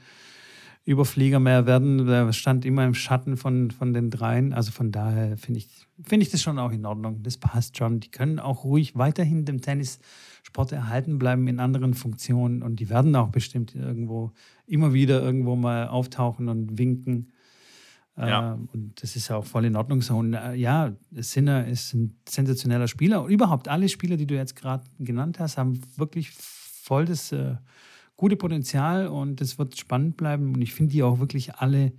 [0.85, 2.07] Überflieger mehr werden.
[2.07, 4.53] Der stand immer im Schatten von, von den dreien.
[4.53, 5.67] Also von daher finde ich,
[6.01, 7.23] finde ich das schon auch in Ordnung.
[7.23, 7.99] Das passt schon.
[7.99, 13.17] Die können auch ruhig weiterhin dem Tennissport erhalten bleiben in anderen Funktionen und die werden
[13.17, 14.31] auch bestimmt irgendwo
[14.65, 17.33] immer wieder irgendwo mal auftauchen und winken.
[18.17, 18.53] Ja.
[18.53, 20.17] Ähm, und das ist auch voll in Ordnung so.
[20.17, 23.23] Und äh, ja, Sinner ist ein sensationeller Spieler.
[23.23, 27.55] Und überhaupt alle Spieler, die du jetzt gerade genannt hast, haben wirklich voll das äh,
[28.15, 30.55] gute Potenzial und es wird spannend bleiben.
[30.55, 31.93] Und ich finde die auch wirklich alle,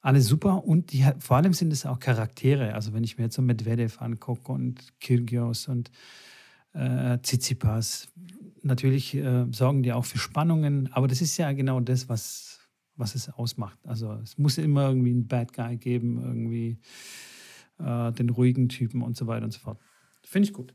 [0.00, 0.64] alle super.
[0.64, 2.74] Und die, vor allem sind es auch Charaktere.
[2.74, 5.90] Also wenn ich mir jetzt so Medvedev angucke und Kyrgios und
[6.74, 8.08] äh, Tsitsipas,
[8.62, 10.92] natürlich äh, sorgen die auch für Spannungen.
[10.92, 12.53] Aber das ist ja genau das, was,
[12.96, 13.78] was es ausmacht.
[13.86, 16.78] Also es muss immer irgendwie einen Bad Guy geben, irgendwie
[17.78, 19.78] äh, den ruhigen Typen und so weiter und so fort.
[20.22, 20.74] Finde ich gut.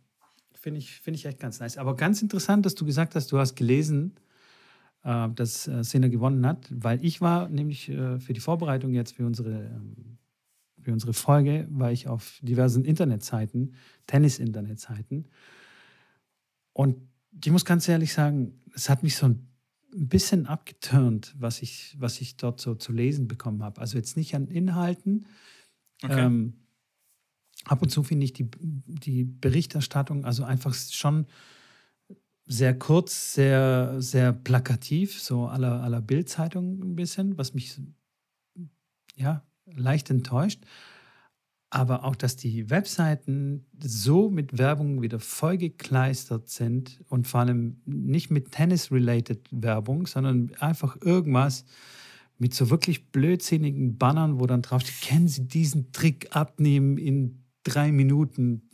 [0.53, 1.77] Finde ich, find ich echt ganz nice.
[1.77, 4.15] Aber ganz interessant, dass du gesagt hast, du hast gelesen,
[5.03, 9.15] äh, dass äh, Sinner gewonnen hat, weil ich war nämlich äh, für die Vorbereitung jetzt
[9.15, 10.17] für unsere, ähm,
[10.81, 13.73] für unsere Folge, war ich auf diversen Internetseiten,
[14.07, 15.27] Tennis-Internetseiten.
[16.73, 16.97] Und
[17.43, 19.48] ich muss ganz ehrlich sagen, es hat mich so ein
[19.91, 23.81] bisschen abgeturnt, was ich, was ich dort so zu lesen bekommen habe.
[23.81, 25.25] Also jetzt nicht an Inhalten.
[26.03, 26.25] Okay.
[26.25, 26.53] Ähm,
[27.65, 31.27] ab und zu finde ich die, die Berichterstattung also einfach schon
[32.45, 37.79] sehr kurz, sehr, sehr plakativ, so aller aller Bildzeitung ein bisschen, was mich
[39.15, 40.63] ja leicht enttäuscht.
[41.71, 48.31] Aber auch, dass die Webseiten so mit Werbung wieder vollgekleistert sind und vor allem nicht
[48.31, 51.65] mit Tennis-related Werbung, sondern einfach irgendwas
[52.39, 57.43] mit so wirklich blödsinnigen Bannern, wo dann drauf steht, kennen Sie diesen Trick abnehmen in
[57.63, 58.69] drei Minuten?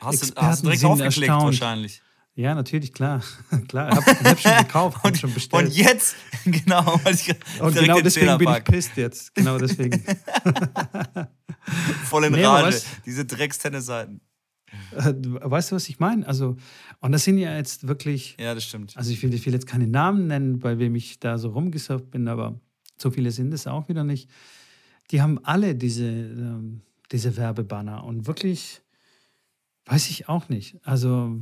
[0.00, 1.44] Hast Experten du hast direkt aufgeklickt erstaunt.
[1.44, 2.02] wahrscheinlich.
[2.34, 3.22] Ja, natürlich, klar.
[3.68, 5.66] klar, ich habe hab schon gekauft und schon bestellt.
[5.66, 6.14] Und jetzt,
[6.44, 9.34] genau, ich Und genau deswegen bin ich pisst jetzt.
[9.34, 10.02] Genau deswegen.
[12.04, 14.20] Voll in nee, Rage, weißt, diese Drecks-Tennisseiten.
[14.92, 16.26] Äh, weißt du, was ich meine?
[16.26, 16.56] Also,
[17.00, 18.36] und das sind ja jetzt wirklich.
[18.38, 18.96] Ja, das stimmt.
[18.96, 22.10] Also, ich will, ich will jetzt keine Namen nennen, bei wem ich da so rumgesurft
[22.10, 22.60] bin, aber
[22.96, 24.30] so viele sind es auch wieder nicht.
[25.10, 28.82] Die haben alle diese, ähm, diese Werbebanner und wirklich,
[29.86, 30.78] weiß ich auch nicht.
[30.84, 31.40] Also,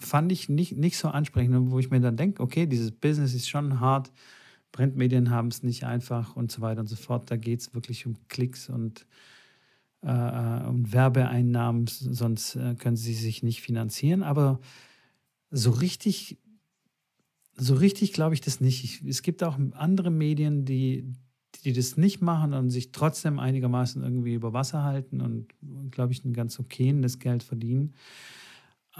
[0.00, 3.48] fand ich nicht, nicht so ansprechend, wo ich mir dann denke, okay, dieses Business ist
[3.48, 4.12] schon hart,
[4.72, 7.30] Printmedien haben es nicht einfach und so weiter und so fort.
[7.30, 9.06] Da geht es wirklich um Klicks und
[10.02, 14.22] äh, äh, um Werbeeinnahmen, sonst äh, können sie sich nicht finanzieren.
[14.22, 14.60] Aber
[15.50, 16.38] so richtig,
[17.56, 18.84] so richtig glaube ich das nicht.
[18.84, 21.12] Ich, es gibt auch andere Medien, die,
[21.64, 25.52] die das nicht machen und sich trotzdem einigermaßen irgendwie über Wasser halten und,
[25.90, 27.94] glaube ich, ein ganz okayes Geld verdienen.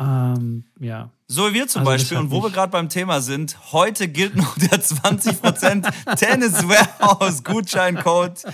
[0.00, 1.10] Ähm, ja.
[1.26, 2.16] So wie wir zum also Beispiel.
[2.16, 8.44] Und wo wir gerade beim Thema sind, heute gilt noch der 20% Tennis Warehouse Gutscheincode.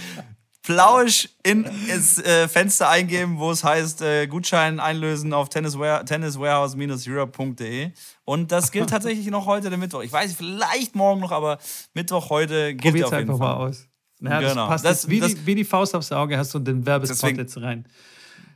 [0.62, 7.92] Flausch in das äh, Fenster eingeben, wo es heißt, äh, Gutschein einlösen auf tenniswarehouse-europe.de.
[8.24, 10.02] Und das gilt tatsächlich noch heute, der Mittwoch.
[10.02, 11.58] Ich weiß vielleicht morgen noch, aber
[11.94, 13.56] Mittwoch heute gilt Probier's auf jeden einfach Fall.
[13.56, 13.86] mal aus.
[14.20, 14.54] Ja, genau.
[14.54, 17.36] das passt das, wie, das, die, wie die Faust aufs Auge hast du den Werbespot
[17.36, 17.86] jetzt rein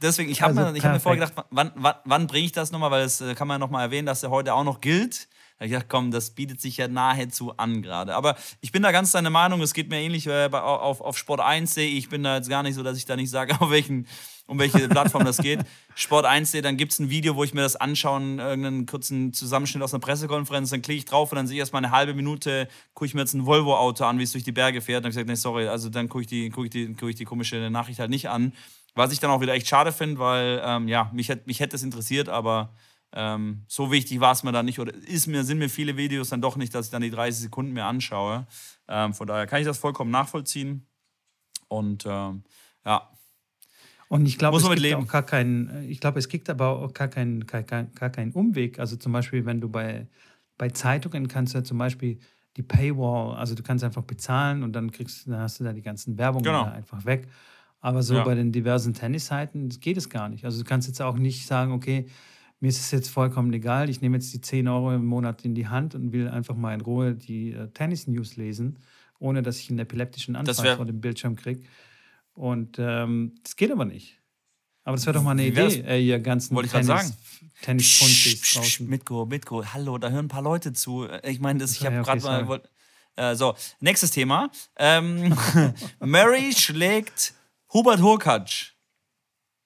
[0.00, 2.72] deswegen, ich habe also mir, hab mir vorher gedacht, wann, wann, wann bringe ich das
[2.72, 5.28] nochmal, weil das äh, kann man nochmal erwähnen, dass der heute auch noch gilt.
[5.60, 8.14] Da ich gedacht, komm, das bietet sich ja nahezu an gerade.
[8.14, 11.40] Aber ich bin da ganz deiner Meinung, es geht mir ähnlich äh, auf, auf Sport
[11.40, 13.70] 1 sehe ich bin da jetzt gar nicht so, dass ich da nicht sage, auf
[13.70, 14.06] welchen,
[14.46, 15.60] um welche Plattform das geht.
[15.94, 19.34] Sport 1 sehe, dann gibt es ein Video, wo ich mir das anschaue, irgendeinen kurzen
[19.34, 22.14] Zusammenschnitt aus einer Pressekonferenz, dann klicke ich drauf und dann sehe ich erstmal eine halbe
[22.14, 25.04] Minute, gucke ich mir jetzt ein Volvo-Auto an, wie es durch die Berge fährt.
[25.04, 27.10] Dann habe ich gesagt, nee, sorry, also dann gucke ich, die, guck ich, die, guck
[27.10, 28.54] ich die komische Nachricht halt nicht an.
[28.94, 31.82] Was ich dann auch wieder echt schade finde, weil ähm, ja, mich, mich hätte es
[31.82, 32.74] interessiert, aber
[33.12, 36.28] ähm, so wichtig war es mir dann nicht oder ist mir, sind mir viele Videos
[36.28, 38.46] dann doch nicht, dass ich dann die 30 Sekunden mir anschaue.
[38.88, 40.86] Ähm, von daher kann ich das vollkommen nachvollziehen.
[41.68, 42.44] Und ähm,
[42.84, 43.10] ja.
[44.08, 45.02] Und ich glaube, es gibt leben.
[45.02, 48.78] auch gar keinen, ich glaube, es gibt aber auch gar keinen, gar, gar keinen Umweg.
[48.78, 50.08] Also zum Beispiel, wenn du bei,
[50.58, 52.18] bei Zeitungen kannst du ja zum Beispiel
[52.56, 55.82] die Paywall, also du kannst einfach bezahlen und dann kriegst dann hast du da die
[55.82, 56.64] ganzen Werbungen genau.
[56.64, 57.28] einfach weg.
[57.80, 58.24] Aber so ja.
[58.24, 60.44] bei den diversen Tennisseiten geht es gar nicht.
[60.44, 62.06] Also du kannst jetzt auch nicht sagen, okay,
[62.60, 65.54] mir ist es jetzt vollkommen egal, ich nehme jetzt die 10 Euro im Monat in
[65.54, 68.78] die Hand und will einfach mal in Ruhe die äh, Tennis-News lesen,
[69.18, 71.62] ohne dass ich einen epileptischen Anfall vor dem Bildschirm kriege.
[72.34, 74.18] Und ähm, das geht aber nicht.
[74.84, 77.12] Aber das wäre doch mal eine Idee, äh, ihr ganzen Wollte Tennis, sagen.
[77.62, 77.98] Tennis
[78.52, 78.86] draußen.
[78.88, 81.06] Mitko, Mitko, hallo, da hören ein paar Leute zu.
[81.22, 82.62] Ich meine, ich habe ja, okay, gerade mal...
[83.16, 84.50] Äh, so, nächstes Thema.
[84.76, 85.34] Ähm,
[86.00, 87.34] Murray schlägt
[87.72, 88.72] Hubert Hurkacz,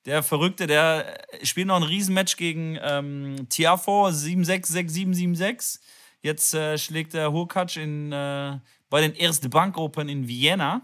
[0.04, 5.80] der Verrückte, der spielt noch ein Riesenmatch gegen ähm, Tiafo 7-6-6-7-7-6.
[6.20, 8.58] Jetzt äh, schlägt der Hurkacz in, äh,
[8.90, 10.82] bei den Erste Bank Open in Vienna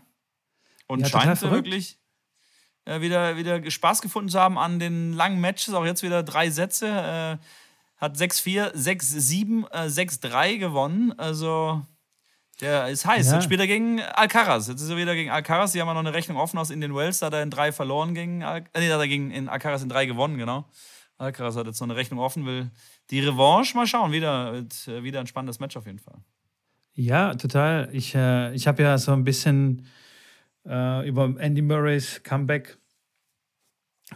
[0.86, 1.98] und ja, scheint wirklich
[2.86, 5.74] äh, wieder, wieder Spaß gefunden zu haben an den langen Matches.
[5.74, 6.88] Auch jetzt wieder drei Sätze.
[6.88, 7.44] Äh,
[7.98, 11.12] hat 6-4, 6-7, 6-3 gewonnen.
[11.18, 11.82] Also
[12.60, 13.26] der ist heiß.
[13.28, 13.34] Ja.
[13.34, 14.68] Jetzt spielt er gegen Alcaraz.
[14.68, 15.72] Jetzt ist er wieder gegen Alcaraz.
[15.72, 17.20] Die haben ja noch eine Rechnung offen aus Indian Wells.
[17.20, 18.42] Da hat er in drei verloren gegen.
[18.42, 20.68] Al äh, nee, da hat er gegen in Alcaraz in drei gewonnen, genau.
[21.18, 22.70] Alcaraz hat jetzt noch eine Rechnung offen, will
[23.10, 24.12] die Revanche mal schauen.
[24.12, 26.18] Wieder, äh, wieder ein spannendes Match auf jeden Fall.
[26.94, 27.88] Ja, total.
[27.92, 29.86] Ich, äh, ich habe ja so ein bisschen
[30.66, 32.78] äh, über Andy Murrays Comeback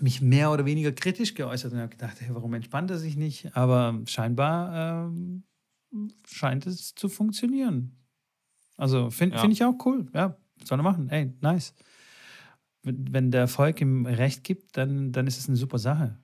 [0.01, 3.55] mich mehr oder weniger kritisch geäußert und habe gedacht, hey, warum entspannt er sich nicht?
[3.57, 5.45] Aber scheinbar ähm,
[6.27, 8.04] scheint es zu funktionieren
[8.77, 9.43] Also finde Ja.
[9.43, 10.07] find ich auch cool.
[10.15, 11.09] Ja, soll er machen.
[11.11, 11.75] Ey, nice.
[12.83, 16.19] Wenn, wenn der Erfolg ihm Recht gibt, dann, dann ist es eine super Sache.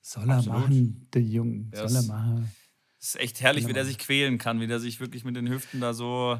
[0.00, 0.60] Soll er Absolut.
[0.60, 1.70] machen, der Junge.
[1.74, 2.50] Ja, Soll er machen.
[2.98, 5.48] Es ist echt herrlich, wie der sich quälen kann, wie der sich wirklich mit den
[5.48, 6.38] Hüften da so.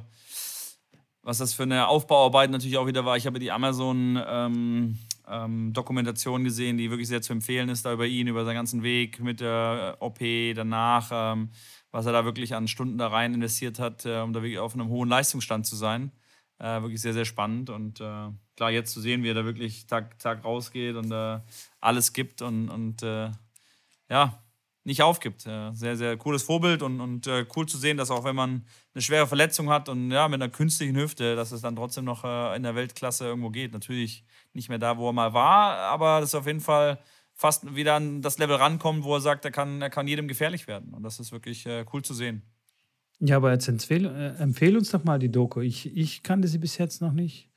[1.23, 3.16] Was das für eine Aufbauarbeit natürlich auch wieder war.
[3.18, 8.44] Ich habe die Amazon-Dokumentation gesehen, die wirklich sehr zu empfehlen ist, da über ihn, über
[8.44, 10.18] seinen ganzen Weg mit der äh, OP
[10.55, 11.51] danach, ähm,
[11.92, 14.74] was er da wirklich an Stunden da rein investiert hat, äh, um da wirklich auf
[14.74, 16.12] einem hohen Leistungsstand zu sein.
[16.59, 17.70] Äh, wirklich sehr, sehr spannend.
[17.70, 21.40] Und äh, klar, jetzt zu sehen, wie er da wirklich Tag, Tag rausgeht und äh,
[21.81, 23.31] alles gibt und, und äh,
[24.11, 24.42] ja,
[24.85, 25.46] nicht aufgibt.
[25.46, 27.26] Äh, Sehr, sehr cooles Vorbild und, und
[27.57, 30.50] cool zu sehen, dass auch wenn man eine schwere Verletzung hat und ja, mit einer
[30.50, 32.24] künstlichen Hüfte, dass es dann trotzdem noch
[32.55, 33.72] in der Weltklasse irgendwo geht.
[33.72, 36.98] Natürlich nicht mehr da, wo er mal war, aber das ist auf jeden Fall
[37.40, 40.66] fast wieder an das Level rankommt, wo er sagt, er kann, er kann jedem gefährlich
[40.66, 40.92] werden.
[40.92, 42.42] Und das ist wirklich äh, cool zu sehen.
[43.18, 45.61] Ja, aber jetzt empfehl, äh, empfehl uns doch mal die Doku.
[45.61, 47.48] Ich, ich kannte sie bis jetzt noch nicht.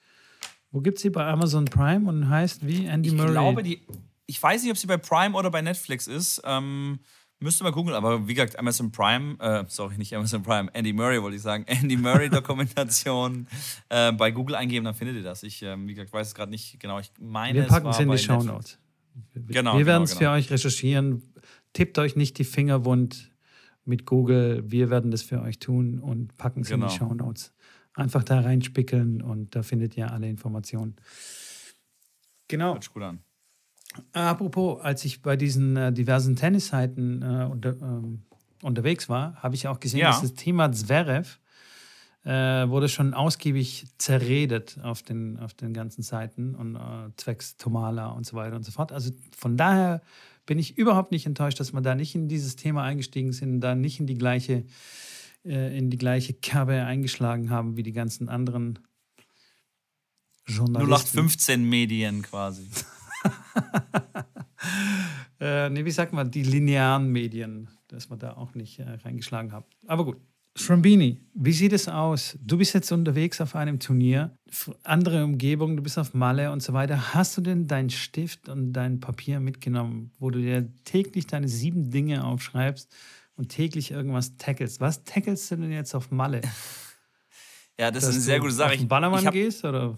[0.71, 3.31] Wo gibt sie bei Amazon Prime und heißt wie Andy Ich Murray?
[3.31, 3.81] glaube, die,
[4.25, 6.41] ich weiß nicht, ob sie bei Prime oder bei Netflix ist.
[6.45, 6.99] Ähm,
[7.39, 11.21] müsste mal googeln, aber wie gesagt, Amazon Prime, äh, sorry, nicht Amazon Prime, Andy Murray
[11.21, 13.47] wollte ich sagen, Andy Murray Dokumentation
[13.89, 15.43] äh, bei Google eingeben, dann findet ihr das.
[15.43, 16.99] Ich, ähm, wie gesagt, weiß es gerade nicht genau.
[16.99, 18.41] Ich meine, wir es packen es in die Show.
[18.41, 18.79] Notes.
[19.33, 20.31] Genau, wir genau, werden es genau.
[20.31, 21.21] für euch recherchieren.
[21.73, 23.31] Tippt euch nicht die Finger wund
[23.85, 24.63] mit Google.
[24.65, 26.95] Wir werden das für euch tun und packen es in die Genau.
[27.09, 27.53] Show Notes.
[27.95, 30.95] Einfach da reinspickeln und da findet ihr alle Informationen.
[32.47, 32.73] Genau.
[32.73, 33.19] Hört sich gut an.
[34.11, 38.23] Apropos, als ich bei diesen äh, diversen Tennisseiten äh, unter, ähm,
[38.63, 40.07] unterwegs war, habe ich auch gesehen, Ja.
[40.07, 41.39] dass das Thema Zverev
[42.23, 48.07] äh, wurde schon ausgiebig zerredet auf den, auf den ganzen Seiten und äh, zwecks Tomala
[48.11, 48.91] und so weiter und so fort.
[48.91, 50.01] Also von daher
[50.45, 53.75] bin ich überhaupt nicht enttäuscht, dass wir da nicht in dieses Thema eingestiegen sind, da
[53.75, 54.65] nicht in die gleiche,
[55.45, 58.79] äh, in die gleiche Kerbe eingeschlagen haben wie die ganzen anderen
[60.45, 61.17] Journalisten.
[61.19, 62.67] 0815 Medien quasi.
[65.39, 69.51] Äh, nee, wie sagt man, die linearen Medien, dass man da auch nicht äh, reingeschlagen
[69.51, 69.65] hat.
[69.87, 70.21] Aber gut.
[70.55, 72.37] Schrambini, wie sieht es aus?
[72.39, 74.37] Du bist jetzt unterwegs auf einem Turnier,
[74.83, 77.15] andere Umgebung, du bist auf Malle und so weiter.
[77.15, 81.89] Hast du denn deinen Stift und dein Papier mitgenommen, wo du dir täglich deine sieben
[81.89, 82.95] Dinge aufschreibst
[83.35, 84.79] und täglich irgendwas tackelst?
[84.79, 86.41] Was tackelst du denn jetzt auf Malle?
[87.79, 88.73] Ja, das ist Dass eine sehr gute Sache.
[88.73, 89.65] Auf den Ballermann ich hab, gehst?
[89.65, 89.97] Oder?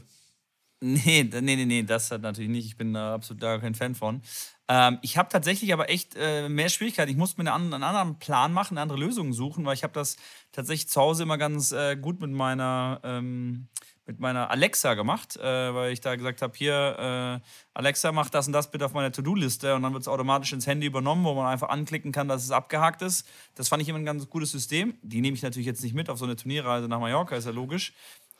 [0.81, 2.65] Nee, nee, nee, nee, das hat natürlich nicht.
[2.67, 4.21] Ich bin da absolut da kein Fan von.
[4.67, 7.09] Ähm, ich habe tatsächlich aber echt äh, mehr Schwierigkeiten.
[7.11, 9.83] Ich musste mir einen, anderen- einen anderen Plan machen, eine andere Lösung suchen, weil ich
[9.83, 10.17] habe das
[10.51, 13.67] tatsächlich zu Hause immer ganz äh, gut mit meiner, ähm,
[14.05, 18.45] mit meiner Alexa gemacht, äh, weil ich da gesagt habe, hier, äh, Alexa, mach das
[18.47, 21.33] und das bitte auf meiner To-Do-Liste und dann wird es automatisch ins Handy übernommen, wo
[21.33, 23.27] man einfach anklicken kann, dass es abgehakt ist.
[23.55, 24.97] Das fand ich immer ein ganz gutes System.
[25.01, 27.51] Die nehme ich natürlich jetzt nicht mit auf so eine Turnierreise nach Mallorca, ist ja
[27.51, 27.93] logisch.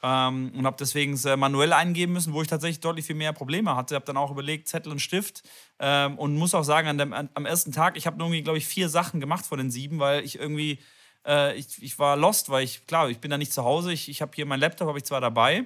[0.08, 3.34] Ähm, und habe deswegen es äh, manuell eingeben müssen, wo ich tatsächlich deutlich viel mehr
[3.34, 3.96] Probleme hatte.
[3.96, 5.42] Habe dann auch überlegt, Zettel und Stift.
[5.80, 8.60] Ähm, und muss auch sagen, an dem, an, am ersten Tag, ich habe irgendwie, glaube
[8.60, 10.78] ich, vier Sachen gemacht von den sieben, weil ich irgendwie,
[11.26, 13.92] äh, ich, ich war lost, weil ich, klar, ich bin da nicht zu Hause.
[13.94, 15.66] Ich, ich habe hier meinen Laptop, habe ich zwar dabei,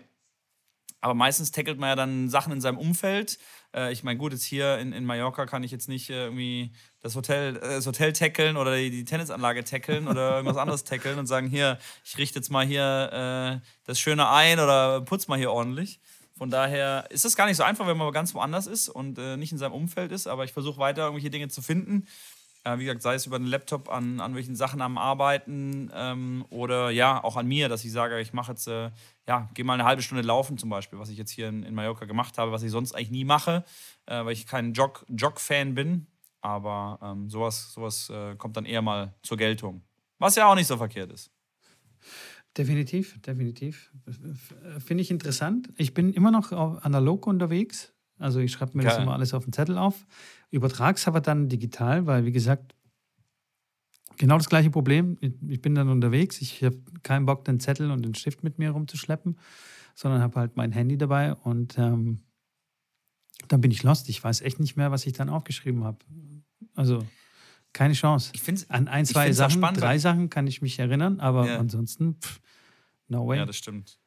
[1.01, 3.39] aber meistens tackelt man ja dann Sachen in seinem Umfeld.
[3.75, 6.71] Äh, ich meine, gut, jetzt hier in, in Mallorca kann ich jetzt nicht äh, irgendwie
[7.01, 11.19] das Hotel, äh, das Hotel tackeln oder die, die Tennisanlage tackeln oder irgendwas anderes tackeln
[11.19, 15.37] und sagen, hier, ich richte jetzt mal hier äh, das Schöne ein oder putz mal
[15.37, 15.99] hier ordentlich.
[16.37, 19.51] Von daher ist es gar nicht so einfach, wenn man ganz woanders ist und nicht
[19.51, 22.07] in seinem Umfeld ist, aber ich versuche weiter irgendwelche Dinge zu finden.
[22.63, 26.45] Äh, wie gesagt, sei es über den Laptop an, an welchen Sachen am Arbeiten ähm,
[26.49, 28.91] oder ja, auch an mir, dass ich sage, ich mache jetzt, äh,
[29.27, 31.73] ja, gehe mal eine halbe Stunde laufen zum Beispiel, was ich jetzt hier in, in
[31.73, 33.63] Mallorca gemacht habe, was ich sonst eigentlich nie mache,
[34.07, 36.07] äh, weil ich kein Jog- Jog-Fan bin.
[36.41, 39.83] Aber ähm, sowas, sowas äh, kommt dann eher mal zur Geltung.
[40.19, 41.31] Was ja auch nicht so verkehrt ist.
[42.57, 43.91] Definitiv, definitiv.
[44.85, 45.69] Finde ich interessant.
[45.77, 47.93] Ich bin immer noch analog unterwegs.
[48.19, 49.03] Also ich schreibe mir das Geil.
[49.03, 50.05] immer alles auf den Zettel auf,
[50.51, 52.75] übertrage es aber dann digital, weil wie gesagt,
[54.17, 55.17] genau das gleiche Problem.
[55.47, 58.71] Ich bin dann unterwegs, ich habe keinen Bock, den Zettel und den Stift mit mir
[58.71, 59.39] rumzuschleppen,
[59.95, 62.19] sondern habe halt mein Handy dabei und ähm,
[63.47, 64.09] dann bin ich lost.
[64.09, 65.99] Ich weiß echt nicht mehr, was ich dann aufgeschrieben habe.
[66.75, 67.05] Also
[67.73, 68.31] keine Chance.
[68.33, 71.59] Ich finde An ein, zwei Sachen, spannend, drei Sachen kann ich mich erinnern, aber Ja.
[71.59, 72.41] ansonsten, pff,
[73.07, 73.37] no way.
[73.37, 73.98] Ja, das stimmt.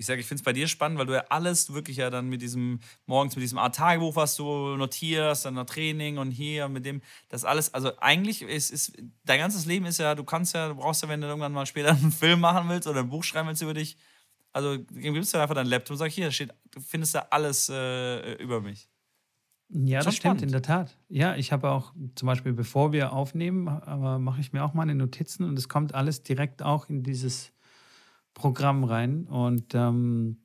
[0.00, 2.30] Ich sage, ich finde es bei dir spannend, weil du ja alles wirklich ja dann
[2.30, 6.70] mit diesem, morgens mit diesem Art Tagebuch, was du notierst, dann noch Training und hier
[6.70, 10.54] mit dem, das alles, also eigentlich ist, ist, dein ganzes Leben ist ja, du kannst
[10.54, 13.10] ja, du brauchst ja, wenn du irgendwann mal später einen Film machen willst oder ein
[13.10, 13.98] Buch schreiben willst über dich,
[14.54, 18.32] also gibst du einfach deinen Laptop und sagst, hier steht, du findest da alles äh,
[18.42, 18.88] über mich.
[19.68, 20.96] Ja, das Schon stimmt, in der Tat.
[21.10, 24.94] Ja, ich habe auch zum Beispiel, bevor wir aufnehmen, aber mache ich mir auch meine
[24.94, 27.52] Notizen und es kommt alles direkt auch in dieses
[28.40, 30.38] Programm rein und ähm,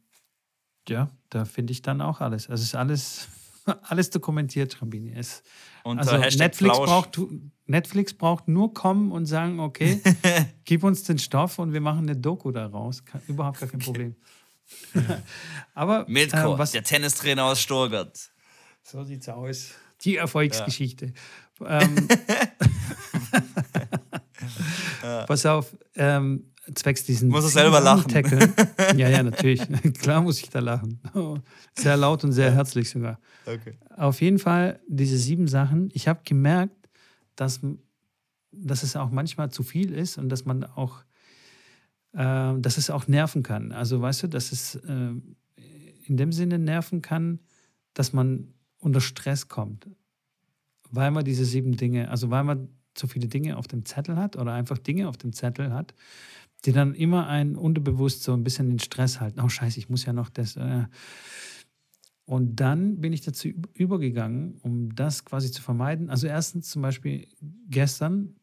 [0.90, 2.50] ja, da finde ich dann auch alles.
[2.50, 3.28] Also es ist alles,
[3.84, 5.14] alles dokumentiert, Rabini.
[5.16, 5.44] Es,
[5.86, 7.22] Unter also Netflix braucht,
[7.68, 10.02] Netflix braucht nur kommen und sagen, okay,
[10.66, 13.06] gib uns den Stoff und wir machen eine Doku daraus.
[13.06, 14.18] Kein, überhaupt gar kein Problem.
[15.74, 18.20] Aber Mitko, äh, was, der Tennistrainer aus Stuttgart.
[18.84, 19.70] so sieht's aus.
[20.02, 21.14] Die Erfolgsgeschichte.
[21.66, 22.10] Ähm,
[25.28, 27.30] Pass auf, ähm, zwecks diesen.
[27.30, 28.12] Muss er selber lachen.
[28.12, 28.54] Tackeln.
[28.98, 29.62] Ja, ja, natürlich.
[30.00, 31.00] Klar muss ich da lachen.
[31.76, 33.20] Sehr laut und sehr herzlich sogar.
[33.46, 33.74] Okay.
[33.96, 35.90] Auf jeden Fall, diese sieben Sachen.
[35.94, 36.90] Ich habe gemerkt,
[37.36, 37.60] dass,
[38.52, 41.04] dass es auch manchmal zu viel ist und dass man auch,
[42.14, 43.72] äh, dass es auch nerven kann.
[43.72, 45.14] Also, weißt du, dass es äh,
[46.08, 47.40] in dem Sinne nerven kann,
[47.94, 49.90] dass man unter Stress kommt.
[50.92, 54.38] Weil man diese sieben Dinge, also weil man zu viele Dinge auf dem Zettel hat
[54.38, 55.94] oder einfach Dinge auf dem Zettel hat,
[56.66, 59.40] die dann immer einen unterbewusst so ein bisschen den Stress halten.
[59.40, 60.56] Oh, scheiße, ich muss ja noch das.
[60.56, 60.86] Äh.
[62.26, 66.10] Und dann bin ich dazu üb- übergegangen, um das quasi zu vermeiden.
[66.10, 67.28] Also erstens zum Beispiel
[67.70, 68.36] gestern,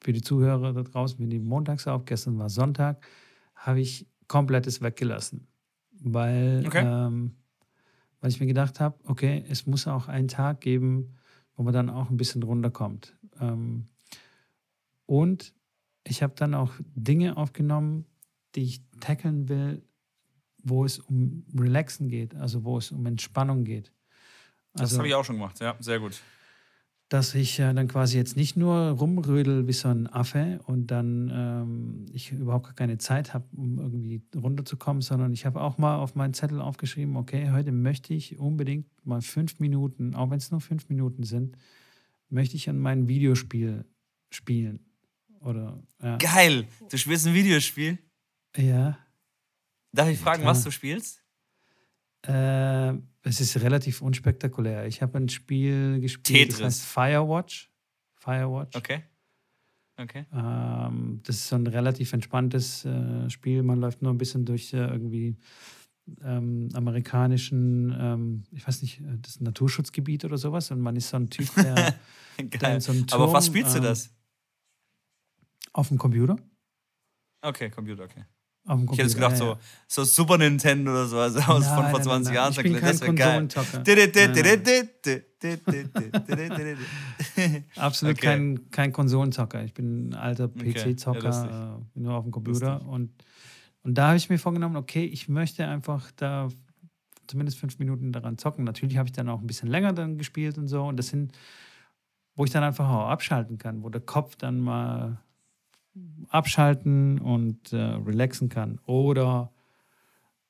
[0.00, 3.06] für die Zuhörer da draußen, wir nehmen montags auf, gestern war Sonntag,
[3.54, 5.46] habe ich komplettes weggelassen.
[6.02, 6.82] Weil, Okay.
[6.86, 7.32] ähm,
[8.20, 11.16] weil ich mir gedacht habe, okay, es muss auch einen Tag geben,
[11.56, 13.14] wo man dann auch ein bisschen runterkommt.
[13.38, 13.88] Ähm,
[15.04, 15.52] und
[16.06, 18.06] ich habe dann auch Dinge aufgenommen,
[18.54, 19.82] die ich tackeln will,
[20.62, 23.92] wo es um Relaxen geht, also wo es um Entspannung geht.
[24.72, 26.20] Das Also, habe ich auch schon gemacht, ja, sehr gut.
[27.08, 31.30] dass ich äh, dann quasi jetzt nicht nur rumrödel wie so ein Affe und dann
[31.34, 35.96] ähm, ich überhaupt gar keine Zeit habe, um irgendwie runterzukommen, sondern ich habe auch mal
[35.96, 40.50] auf meinen Zettel aufgeschrieben, okay, heute möchte ich unbedingt mal fünf Minuten, auch wenn es
[40.52, 41.56] nur fünf Minuten sind,
[42.28, 43.84] möchte ich an meinem Videospiel
[44.30, 44.86] spielen.
[45.40, 46.16] Oder ja.
[46.18, 47.98] Geil, du spielst ein Videospiel.
[48.56, 48.98] ja.
[49.92, 50.52] Darf ich fragen, klar.
[50.52, 51.20] was du spielst?
[52.26, 54.86] Äh, es ist relativ unspektakulär.
[54.86, 56.64] Ich habe ein Spiel gespielt, das Tetris.
[56.64, 57.70] heißt Firewatch.
[58.14, 58.76] Firewatch.
[58.76, 59.02] Okay.
[59.96, 60.24] Okay.
[60.32, 63.62] Ähm, das ist so ein relativ entspanntes äh, Spiel.
[63.62, 65.36] Man läuft nur ein bisschen durch äh, irgendwie
[66.24, 70.70] ähm, amerikanischen, ähm, ich weiß nicht, äh, das Naturschutzgebiet oder sowas.
[70.70, 71.94] Und man ist so ein Typ, der,
[72.38, 74.10] der in so einem Aber auf was Turm, spielst du ähm, das?
[75.72, 76.36] Auf dem Computer.
[77.42, 78.24] Okay, Computer, okay.
[78.66, 79.58] Auf dem Ich hätte jetzt gedacht, ja, ja.
[79.86, 82.52] so, so Super Nintendo oder so, also aus von Nein, vor nein, 20 nein, Jahren.
[82.52, 83.48] Ich bin kein das geil.
[87.76, 88.26] Absolut Okay.
[88.26, 89.64] kein, kein Konsolenzocker.
[89.64, 92.74] Ich bin ein alter Okay, ja, PC-Zocker, äh, nur auf dem Computer.
[92.74, 92.88] Lustig.
[92.88, 93.24] Und,
[93.82, 96.48] und da habe ich mir vorgenommen, okay, ich möchte einfach da
[97.26, 98.64] zumindest fünf Minuten daran zocken.
[98.64, 100.84] Natürlich habe ich dann auch ein bisschen länger dann gespielt und so.
[100.84, 101.32] Und das sind,
[102.34, 105.22] wo ich dann einfach auch abschalten kann, wo der Kopf dann mal
[106.28, 108.78] abschalten und äh, relaxen kann.
[108.86, 109.52] Oder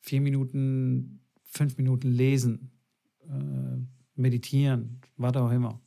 [0.00, 2.70] vier Minuten, fünf Minuten lesen,
[3.28, 3.84] äh,
[4.14, 5.80] meditieren, was auch immer.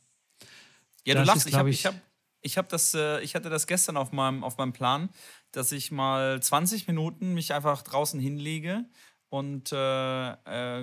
[1.06, 1.46] Ja, du Das lachst.
[1.46, 1.94] ist, Ich, hab, glaub ich, ich- hab,
[2.42, 5.08] ich, hab das, äh, ich hatte das gestern auf meinem, auf meinem Plan,
[5.52, 8.84] dass ich mal 20 Minuten mich einfach draußen hinlege
[9.28, 10.30] und äh,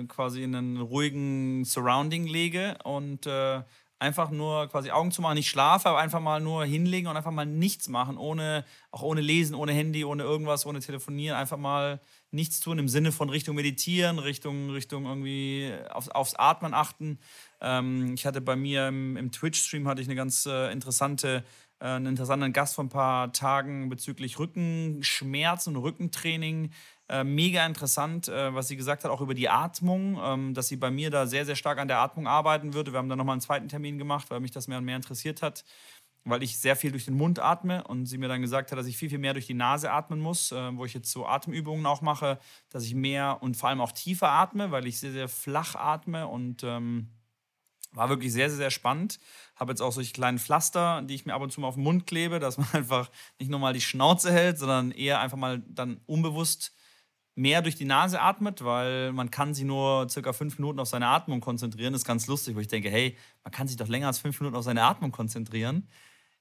[0.00, 3.62] äh, quasi in einen ruhigen Surrounding lege und äh,
[4.02, 7.30] einfach nur quasi Augen zu machen, nicht schlafe, aber einfach mal nur hinlegen und einfach
[7.30, 12.00] mal nichts machen, ohne, auch ohne Lesen, ohne Handy, ohne irgendwas, ohne Telefonieren, einfach mal
[12.32, 17.20] nichts tun im Sinne von Richtung Meditieren, Richtung, Richtung irgendwie aufs, aufs Atmen achten.
[17.60, 21.44] Ähm, ich hatte bei mir im, im Twitch-Stream hatte ich eine ganz äh, interessante,
[21.78, 26.72] äh, einen interessanten Gast vor ein paar Tagen bezüglich Rückenschmerzen und Rückentraining.
[27.08, 30.76] Äh, mega interessant, äh, was sie gesagt hat, auch über die Atmung, ähm, dass sie
[30.76, 32.92] bei mir da sehr, sehr stark an der Atmung arbeiten würde.
[32.92, 35.42] Wir haben dann nochmal einen zweiten Termin gemacht, weil mich das mehr und mehr interessiert
[35.42, 35.64] hat,
[36.24, 38.86] weil ich sehr viel durch den Mund atme und sie mir dann gesagt hat, dass
[38.86, 41.84] ich viel, viel mehr durch die Nase atmen muss, äh, wo ich jetzt so Atemübungen
[41.86, 42.38] auch mache,
[42.70, 46.28] dass ich mehr und vor allem auch tiefer atme, weil ich sehr, sehr flach atme
[46.28, 47.08] und ähm,
[47.92, 49.18] war wirklich sehr, sehr, sehr spannend.
[49.56, 51.84] Habe jetzt auch solche kleinen Pflaster, die ich mir ab und zu mal auf den
[51.84, 55.58] Mund klebe, dass man einfach nicht nur mal die Schnauze hält, sondern eher einfach mal
[55.68, 56.72] dann unbewusst
[57.34, 61.06] mehr durch die Nase atmet, weil man kann sich nur circa fünf Minuten auf seine
[61.08, 61.92] Atmung konzentrieren.
[61.92, 64.38] Das ist ganz lustig, wo ich denke, hey, man kann sich doch länger als fünf
[64.40, 65.88] Minuten auf seine Atmung konzentrieren.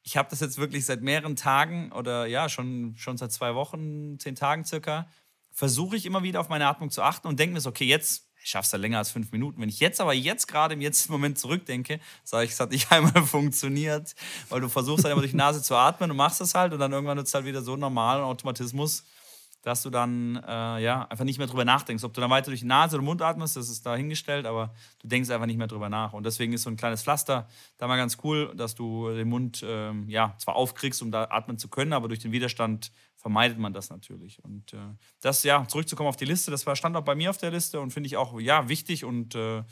[0.03, 4.19] Ich habe das jetzt wirklich seit mehreren Tagen oder ja, schon, schon seit zwei Wochen,
[4.19, 5.07] zehn Tagen circa,
[5.51, 8.27] versuche ich immer wieder auf meine Atmung zu achten und denke mir so, okay, jetzt
[8.43, 9.61] schaffst du länger als fünf Minuten.
[9.61, 12.91] Wenn ich jetzt aber jetzt gerade im jetzigen Moment zurückdenke, sage ich, es hat nicht
[12.91, 14.15] einmal funktioniert,
[14.49, 16.79] weil du versuchst halt immer durch die Nase zu atmen und machst es halt und
[16.79, 19.03] dann irgendwann wird es halt wieder so normal und Automatismus.
[19.61, 22.03] Dass du dann äh, ja einfach nicht mehr drüber nachdenkst.
[22.03, 25.07] Ob du dann weiter durch die Nase oder Mund atmest, das ist dahingestellt, aber du
[25.07, 26.13] denkst einfach nicht mehr drüber nach.
[26.13, 27.47] Und deswegen ist so ein kleines Pflaster
[27.77, 31.57] da mal ganz cool, dass du den Mund ähm, ja zwar aufkriegst, um da atmen
[31.57, 34.43] zu können, aber durch den Widerstand vermeidet man das natürlich.
[34.43, 34.77] Und äh,
[35.21, 37.79] das, ja, zurückzukommen auf die Liste, das war, stand auch bei mir auf der Liste
[37.79, 39.63] und finde ich auch ja wichtig und, äh,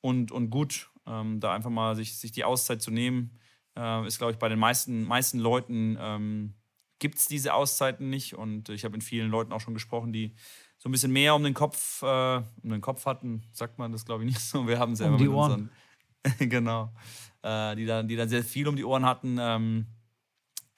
[0.00, 3.38] und, und gut, ähm, da einfach mal sich, sich die Auszeit zu nehmen.
[3.76, 6.54] Äh, ist, glaube ich, bei den meisten, meisten Leuten ähm,
[6.98, 8.34] gibt es diese Auszeiten nicht.
[8.34, 10.34] Und ich habe mit vielen Leuten auch schon gesprochen, die
[10.78, 14.04] so ein bisschen mehr um den Kopf, äh, um den Kopf hatten, sagt man das,
[14.04, 14.66] glaube ich, nicht so.
[14.66, 15.70] Wir haben selber Um die mit unseren,
[16.38, 16.92] genau,
[17.42, 19.86] äh, die, dann, die dann sehr viel um die Ohren hatten, ähm,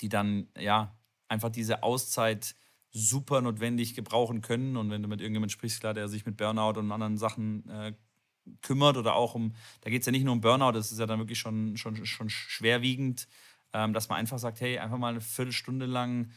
[0.01, 0.97] die dann, ja,
[1.29, 2.55] einfach diese Auszeit
[2.91, 4.77] super notwendig gebrauchen können.
[4.77, 7.93] Und wenn du mit irgendjemandem sprichst, klar, der sich mit Burnout und anderen Sachen äh,
[8.63, 11.07] kümmert oder auch um, da geht es ja nicht nur um Burnout, das ist ja
[11.07, 13.29] dann wirklich schon, schon, schon schwerwiegend,
[13.73, 16.31] dass man einfach sagt, hey, einfach mal eine Viertelstunde lang,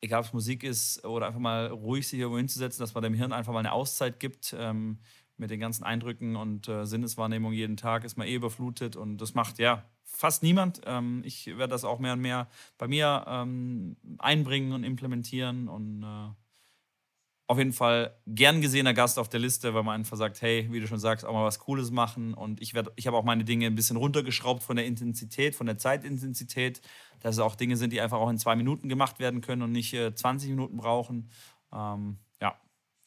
[0.00, 3.14] egal ob es Musik ist, oder einfach mal ruhig sich irgendwo hinzusetzen, dass man dem
[3.14, 4.54] Hirn einfach mal eine Auszeit gibt.
[4.58, 4.98] Ähm,
[5.38, 9.34] mit den ganzen Eindrücken und äh, Sinneswahrnehmung jeden Tag ist man eh überflutet und das
[9.34, 10.80] macht ja fast niemand.
[10.84, 16.02] Ähm, ich werde das auch mehr und mehr bei mir ähm, einbringen und implementieren und
[16.02, 16.34] äh,
[17.48, 20.80] auf jeden Fall gern gesehener Gast auf der Liste, weil man einfach sagt, hey, wie
[20.80, 22.34] du schon sagst, auch mal was Cooles machen.
[22.34, 25.78] Und ich, ich habe auch meine Dinge ein bisschen runtergeschraubt von der Intensität, von der
[25.78, 26.82] Zeitintensität,
[27.20, 29.72] dass es auch Dinge sind, die einfach auch in zwei Minuten gemacht werden können und
[29.72, 31.30] nicht äh, 20 Minuten brauchen.
[31.72, 32.60] Ähm, ja.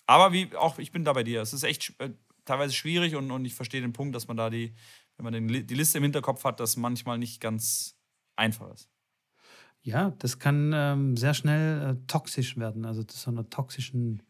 [0.08, 1.42] Aber wie auch, ich bin da bei dir.
[1.42, 2.10] Es ist echt äh,
[2.44, 4.74] teilweise schwierig und, und ich verstehe den Punkt, dass man da die,
[5.18, 7.96] wenn man den, die Liste im Hinterkopf hat, das manchmal nicht ganz
[8.36, 8.90] einfach ist.
[9.84, 14.22] Ja, das kann ähm, sehr schnell äh, toxisch werden, also zu so einer toxischen,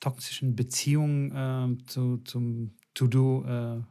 [0.00, 3.82] toxischen Beziehung ähm, zu, zum To-Do, äh,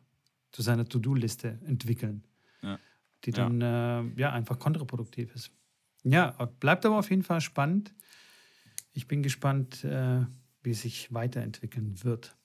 [0.51, 2.23] zu seiner To-Do-Liste entwickeln,
[2.61, 2.79] Ja.
[3.25, 3.49] die Ja.
[3.49, 5.51] dann äh, ja einfach kontraproduktiv ist.
[6.03, 7.93] Ja, bleibt aber auf jeden Fall spannend.
[8.93, 10.25] Ich bin gespannt, äh,
[10.63, 12.35] wie es sich weiterentwickeln wird.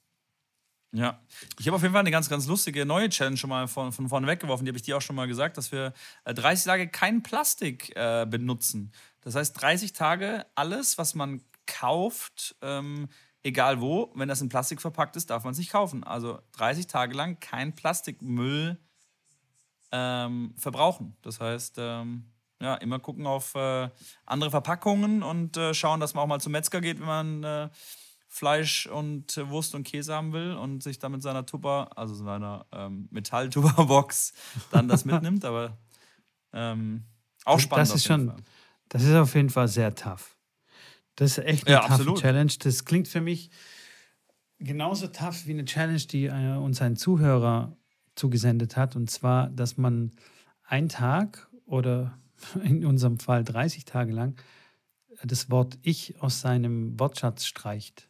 [0.93, 1.21] Ja,
[1.59, 4.09] ich habe auf jeden Fall eine ganz, ganz lustige neue Challenge schon mal von, von
[4.09, 4.65] vorne weggeworfen.
[4.65, 5.93] Die habe ich dir auch schon mal gesagt, dass wir
[6.25, 8.93] äh, 30 Tage kein Plastik äh, benutzen.
[9.23, 13.09] Das heißt, 30 Tage alles, was man kauft, ähm,
[13.45, 16.03] egal wo, wenn das in Plastik verpackt ist, darf man es nicht kaufen.
[16.03, 18.78] Also 30 Tage lang kein Plastikmüll
[19.92, 21.16] ähm, verbrauchen.
[21.22, 22.24] Das heißt, ähm,
[22.61, 23.88] ja, immer gucken auf äh,
[24.26, 27.68] andere Verpackungen und äh, schauen, dass man auch mal zum Metzger geht, wenn man äh,
[28.28, 32.66] Fleisch und Wurst und Käse haben will und sich dann mit seiner Tupper, also seiner
[32.72, 34.32] ähm, Metall-Tupper-Box,
[34.72, 35.45] dann das mitnimmt.
[35.45, 35.76] Aber
[36.53, 37.05] ähm,
[37.45, 37.88] auch spannend.
[37.90, 38.42] das ist schon- Fall.
[38.88, 40.34] Das ist auf jeden Fall sehr tough.
[41.17, 42.21] Das ist echt eine Ja, absolut.
[42.21, 42.53] Challenge.
[42.61, 43.51] Das klingt für mich
[44.59, 47.77] genauso tough wie eine Challenge, die äh, uns ein Zuhörer
[48.15, 48.97] zugesendet hat.
[48.97, 50.12] Und zwar, dass man
[50.65, 52.19] einen Tag oder
[52.65, 54.37] in unserem Fall 30 Tage lang
[55.23, 58.09] das Wort Ich aus seinem Wortschatz streicht.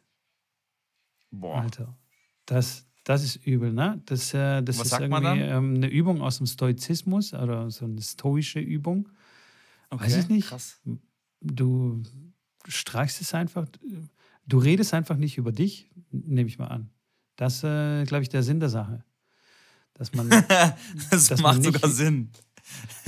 [1.31, 1.61] Boah.
[1.61, 1.97] Alter,
[2.45, 4.01] das, das ist übel, ne?
[4.05, 8.01] Das, äh, das Was ist irgendwie ähm, eine Übung aus dem Stoizismus oder so eine
[8.01, 9.09] stoische Übung.
[9.89, 10.47] Okay, Weiß ich nicht.
[10.47, 10.81] Krass.
[11.41, 12.01] Du
[12.67, 13.67] streichst es einfach,
[14.47, 16.89] du redest einfach nicht über dich, nehme ich mal an.
[17.35, 19.03] Das ist, äh, glaube ich, der Sinn der Sache.
[19.93, 20.29] Dass man,
[21.09, 22.29] das dass man macht nicht- sogar Sinn.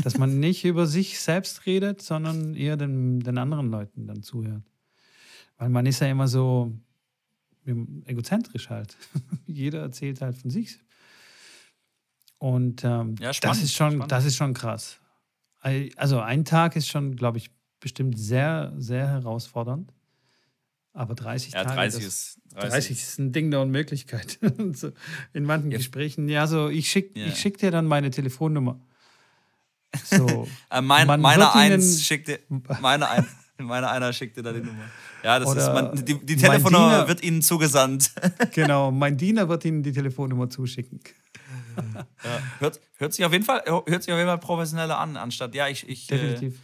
[0.03, 4.63] dass man nicht über sich selbst redet, sondern eher den, den anderen Leuten dann zuhört.
[5.57, 6.71] Weil man ist ja immer so
[8.05, 8.95] egozentrisch halt.
[9.47, 10.79] Jeder erzählt halt von sich.
[12.37, 14.11] Und ähm, Ja, das, spannend, ist schon, spannend.
[14.11, 14.99] das ist schon krass.
[15.95, 17.49] Also ein Tag ist schon, glaube ich,
[17.79, 19.93] bestimmt sehr, sehr herausfordernd.
[20.93, 21.75] Aber 30 Ja, Tage.
[21.75, 22.39] 30 das, ist.
[22.55, 24.39] 30 ist ein Ding der Unmöglichkeit.
[25.33, 25.77] in manchen Ja.
[25.77, 26.27] Gesprächen.
[26.27, 27.27] Ja, so ich schicke Ja.
[27.27, 28.79] ich schick dir dann meine Telefonnummer.
[30.05, 30.47] So.
[30.69, 32.39] Äh, mein, ihnen- eins schickte,
[32.81, 33.25] meine, ein,
[33.57, 34.83] meine einer schickte da die Nummer.
[35.23, 38.11] Ja, das ist, man, die, die mein Telefonnummer Diener- wird Ihnen zugesandt.
[38.53, 40.99] genau, mein Diener wird Ihnen die Telefonnummer zuschicken.
[41.95, 42.07] Ja,
[42.59, 45.67] hört, hört sich auf jeden Fall, hört sich auf jeden Fall professioneller an, anstatt, ja,
[45.67, 46.59] ich, ich, äh, Definitiv.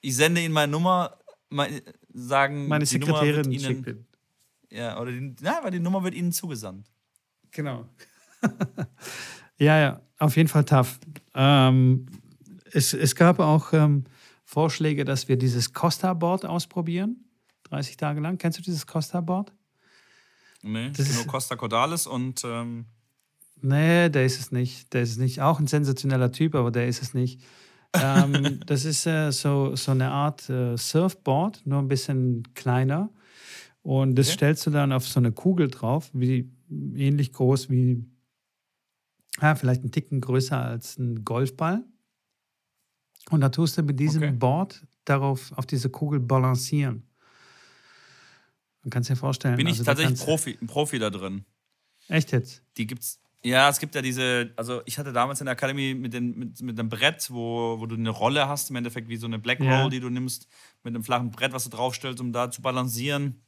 [0.00, 1.18] Ich sende Ihnen meine Nummer,
[1.50, 1.80] mein,
[2.12, 4.06] sagen, Meine Sekretärin Ihnen, schickt ihn.
[4.70, 6.86] ja, oder die, na, weil die Nummer wird Ihnen zugesandt.
[7.50, 7.86] Genau.
[9.58, 10.98] ja, ja, auf jeden Fall tough.
[11.34, 12.06] Ähm,
[12.72, 14.04] es, es gab auch ähm,
[14.44, 17.24] Vorschläge, dass wir dieses Costa-Board ausprobieren.
[17.64, 18.38] 30 Tage lang.
[18.38, 19.52] Kennst du dieses Costa-Board?
[20.62, 22.86] Nee, Das ist- nur Costa Cordalis und ähm,
[23.60, 24.92] Nee, der ist es nicht.
[24.92, 25.40] Der ist es nicht.
[25.40, 27.40] Auch ein sensationeller Typ, aber der ist es nicht.
[27.96, 33.10] Ähm, das ist äh, so, so eine Art äh, Surfboard, nur ein bisschen kleiner.
[33.82, 34.34] Und das Okay.
[34.34, 38.04] stellst du dann auf so eine Kugel drauf, wie ähnlich groß wie,
[39.40, 41.84] ja, vielleicht ein Ticken größer als ein Golfball.
[43.30, 44.32] Und da tust du mit diesem Okay.
[44.32, 47.04] Board darauf, auf diese Kugel balancieren.
[48.82, 49.56] Man kann es dir vorstellen.
[49.56, 51.44] Bin ich Also, tatsächlich Profi, ein Profi da drin.
[52.08, 52.62] Echt jetzt?
[52.76, 53.20] Die gibt's.
[53.44, 56.60] Ja, es gibt ja diese, also ich hatte damals in der Akademie mit, den, mit,
[56.60, 59.60] mit einem Brett, wo, wo du eine Rolle hast, im Endeffekt wie so eine Black
[59.60, 59.88] Roll, Ja.
[59.88, 60.48] die du nimmst,
[60.82, 63.40] mit einem flachen Brett, was du draufstellst, um da zu balancieren.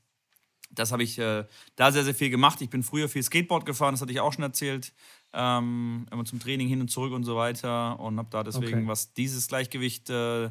[0.72, 2.61] Das habe ich äh, da sehr, sehr viel gemacht.
[2.61, 4.93] Ich bin früher viel Skateboard gefahren, das hatte ich auch schon erzählt.
[5.32, 7.99] Ähm, immer zum Training hin und zurück und so weiter.
[7.99, 8.86] Und habe da deswegen, Okay.
[8.86, 10.51] was dieses Gleichgewicht äh, äh,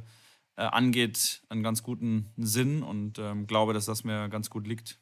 [0.58, 5.00] angeht, einen ganz guten Sinn und ähm, glaube, dass das mir ganz gut liegt.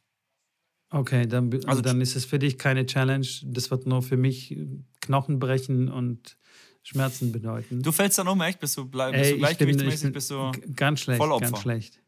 [0.90, 3.28] Okay, dann, Also- dann ist es für dich keine Challenge.
[3.44, 4.68] Das wird nur für mich äh,
[5.02, 6.38] Knochen brechen und
[6.84, 7.82] Schmerzen bedeuten.
[7.82, 8.60] Du fällst dann um, echt?
[8.62, 10.02] Bist du, blei- bist Ey, du gleichgewichtsmäßig?
[10.04, 10.52] bin bist du.
[10.76, 11.46] ganz schlecht, Vollopfer.
[11.52, 12.02] ganz schlecht.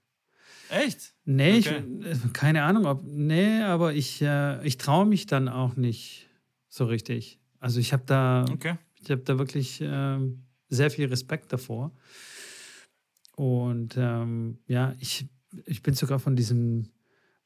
[0.69, 1.13] Echt?
[1.25, 1.83] Nee, Okay.
[2.01, 3.03] ich, äh, keine Ahnung, ob.
[3.03, 6.29] Nee, aber ich, äh, ich traue mich dann auch nicht
[6.69, 7.39] so richtig.
[7.59, 8.77] Also ich habe da, Okay.
[9.01, 11.91] ich habe da wirklich ähm, sehr viel Respekt davor.
[13.35, 15.27] Und ähm, ja, ich,
[15.65, 16.89] ich bin sogar von diesem,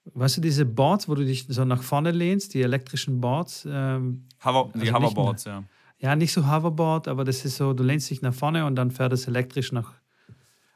[0.05, 3.65] weißt du, diese Boards, wo du dich so nach vorne lehnst, die elektrischen Boards.
[3.69, 5.63] Ähm, Hover, die Also nicht Hoverboards, ja.
[5.99, 8.91] ja, nicht so Hoverboard, aber das ist so, du lehnst dich nach vorne und dann
[8.91, 9.93] fährt es elektrisch nach.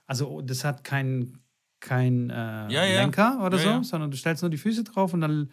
[0.06, 1.40] Also das hat kein,
[1.80, 2.34] kein äh,
[2.72, 3.02] Ja, ja.
[3.02, 5.52] Lenker oder Ja, so, sondern du stellst nur die Füße drauf und dann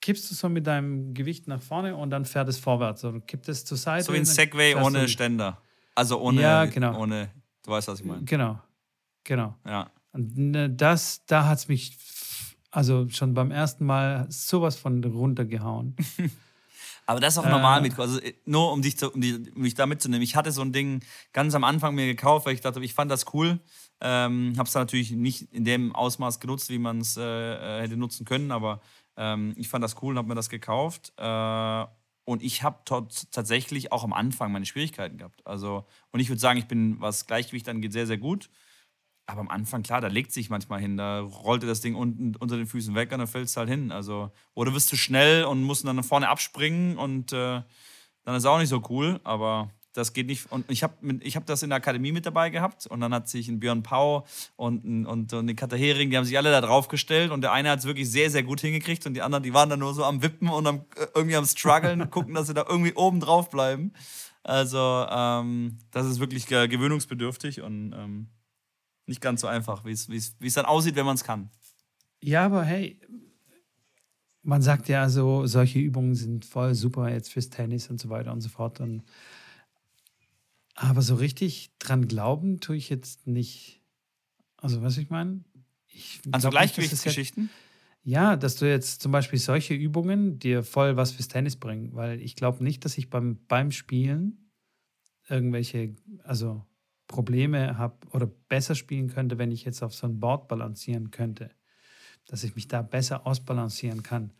[0.00, 3.02] kippst du so mit deinem Gewicht nach vorne und dann fährt es vorwärts.
[3.02, 4.04] So, du kippst es zur Seite.
[4.04, 5.58] So wie ein und Segway ohne Ständer.
[5.94, 6.98] Also ohne, Ja, genau.
[7.00, 7.30] ohne,
[7.62, 8.24] du weißt, was ich meine.
[8.24, 8.58] Genau,
[9.24, 9.54] genau.
[9.66, 9.90] Ja.
[10.12, 11.96] Und ne, das, da hat es mich
[12.70, 15.96] also schon beim ersten Mal sowas von runtergehauen.
[17.06, 17.50] Aber das ist auch Äh.
[17.50, 20.22] normal mit, also äh, nur um dich, zu, um, die, um dich da mitzunehmen.
[20.22, 21.02] Ich hatte so ein Ding
[21.32, 23.58] ganz am Anfang mir gekauft, weil ich dachte, ich fand das cool.
[24.00, 27.96] Ähm, habe es natürlich nicht in dem Ausmaß genutzt, wie man es äh, äh, hätte
[27.96, 28.80] nutzen können, aber
[29.16, 31.12] ähm, ich fand das cool und habe mir das gekauft.
[31.18, 31.84] Äh,
[32.24, 35.44] und ich habe tatsächlich auch am Anfang meine Schwierigkeiten gehabt.
[35.44, 38.50] Also, und ich würde sagen, ich bin, was Gleichgewicht angeht, sehr, sehr gut.
[39.26, 42.56] Aber am Anfang, klar, da legt sich manchmal hin, da rollte das Ding unten unter
[42.56, 43.92] den Füßen weg und dann fällt es halt hin.
[43.92, 47.62] Also, oder wirst du schnell und musst dann nach vorne abspringen und äh,
[48.24, 50.50] dann ist auch nicht so cool, aber das geht nicht.
[50.50, 53.28] Und ich habe ich hab das in der Akademie mit dabei gehabt und dann hat
[53.28, 56.50] sich ein Björn Pau und, ein- und, und eine Katha Hering, die haben sich alle
[56.50, 59.22] da drauf gestellt und der eine hat es wirklich sehr, sehr gut hingekriegt und die
[59.22, 62.34] anderen, die waren dann nur so am Wippen und am, äh, irgendwie am Struggeln, gucken,
[62.34, 63.92] dass sie da irgendwie oben drauf bleiben.
[64.42, 68.28] Also, ähm, das ist wirklich äh, gewöhnungsbedürftig und ähm,
[69.10, 70.08] nicht ganz so einfach, wie es-
[70.54, 71.50] dann aussieht, wenn man es kann.
[72.22, 72.98] Ja, aber hey,
[74.42, 78.32] man sagt ja so, solche Übungen sind voll super jetzt fürs Tennis und so weiter
[78.32, 78.80] und so fort.
[78.80, 79.02] Und,
[80.74, 83.82] aber so richtig dran glauben tue ich jetzt nicht.
[84.56, 85.44] Also, was ich meine?
[85.88, 87.50] Ich Also Gleichgewichtsgeschichten?
[88.02, 92.20] Ja, dass du jetzt zum Beispiel solche Übungen dir voll was fürs Tennis bringen, weil
[92.22, 94.50] ich glaube nicht, dass ich beim, beim Spielen
[95.28, 95.94] irgendwelche,
[96.24, 96.64] also
[97.10, 101.50] Probleme habe oder besser spielen könnte, wenn ich jetzt auf so ein Board balancieren könnte.
[102.28, 104.32] Dass ich mich da besser ausbalancieren kann.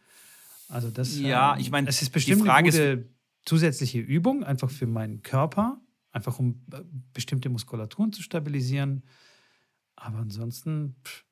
[0.69, 3.09] Also das Ja, ähm, ich mein, es ist die bestimmt Frage eine ist- gute
[3.45, 5.81] zusätzliche Übung, einfach für meinen Körper,
[6.13, 9.03] einfach um äh, bestimmte Muskulaturen zu stabilisieren.
[9.97, 11.25] Aber ansonsten, pff,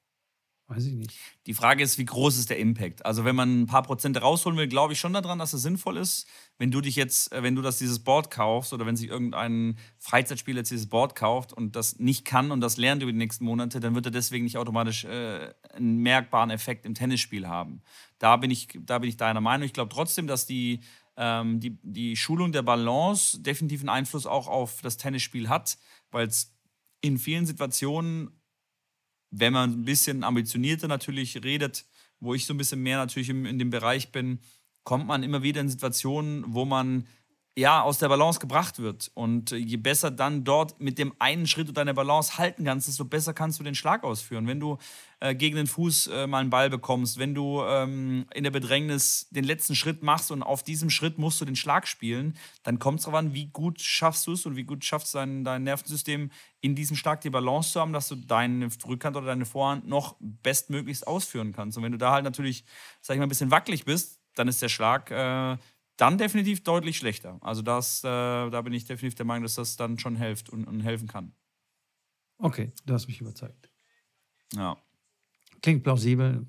[0.68, 1.18] weiß ich nicht.
[1.46, 3.04] Die Frage ist, wie groß ist der Impact?
[3.06, 5.96] Also, wenn man ein paar Prozente rausholen will, glaube ich schon daran, dass es sinnvoll
[5.96, 6.26] ist.
[6.58, 9.78] Wenn du dich jetzt, äh, wenn du das dieses Board kaufst oder wenn sich irgendein
[9.98, 13.44] Freizeitspieler jetzt dieses Board kauft und das nicht kann und das lernt über die nächsten
[13.44, 17.82] Monate, dann wird er deswegen nicht automatisch äh, einen merkbaren Effekt im Tennisspiel haben.
[18.18, 19.64] Da bin ich, da bin ich deiner Meinung.
[19.64, 20.80] Ich glaube trotzdem, dass die,
[21.16, 25.78] ähm, die, die Schulung der Balance definitiv einen Einfluss auch auf das Tennisspiel hat,
[26.10, 26.54] weil es
[27.00, 28.38] in vielen Situationen
[29.31, 31.87] wenn man ein bisschen ambitionierter natürlich redet,
[32.20, 34.41] wo ich so ein bisschen mehr natürlich im, in dem Bereich bin,
[34.85, 37.07] kommt man immer wieder in Situationen, wo man
[37.59, 39.11] ja aus der Balance gebracht wird.
[39.14, 43.04] Und je besser dann dort mit dem einen Schritt du deine Balance halten kannst, desto
[43.04, 44.46] besser kannst du den Schlag ausführen.
[44.46, 44.78] Wenn du
[45.18, 49.28] äh, gegen den Fuß äh, mal einen Ball bekommst, wenn du ähm, in der Bedrängnis
[49.30, 53.00] den letzten Schritt machst und auf diesem Schritt musst du den Schlag spielen, dann kommt
[53.00, 56.30] es darauf an, wie gut schaffst du es und wie gut schaffst dein, dein Nervensystem
[56.61, 60.14] in diesem Schlag die Balance zu haben, dass du deine Rückhand oder deine Vorhand noch
[60.20, 61.76] bestmöglichst ausführen kannst.
[61.76, 62.64] Und wenn du da halt natürlich,
[63.00, 65.56] sag ich mal, ein bisschen wackelig bist, dann ist der Schlag äh,
[65.99, 67.38] dann definitiv deutlich schlechter.
[67.42, 70.64] Also das, äh, da bin ich definitiv der Meinung, dass das dann schon hilft und,
[70.64, 71.32] und helfen kann.
[72.38, 73.68] Okay, du hast mich überzeugt.
[74.55, 74.78] Ja.
[75.61, 76.46] Klingt plausibel.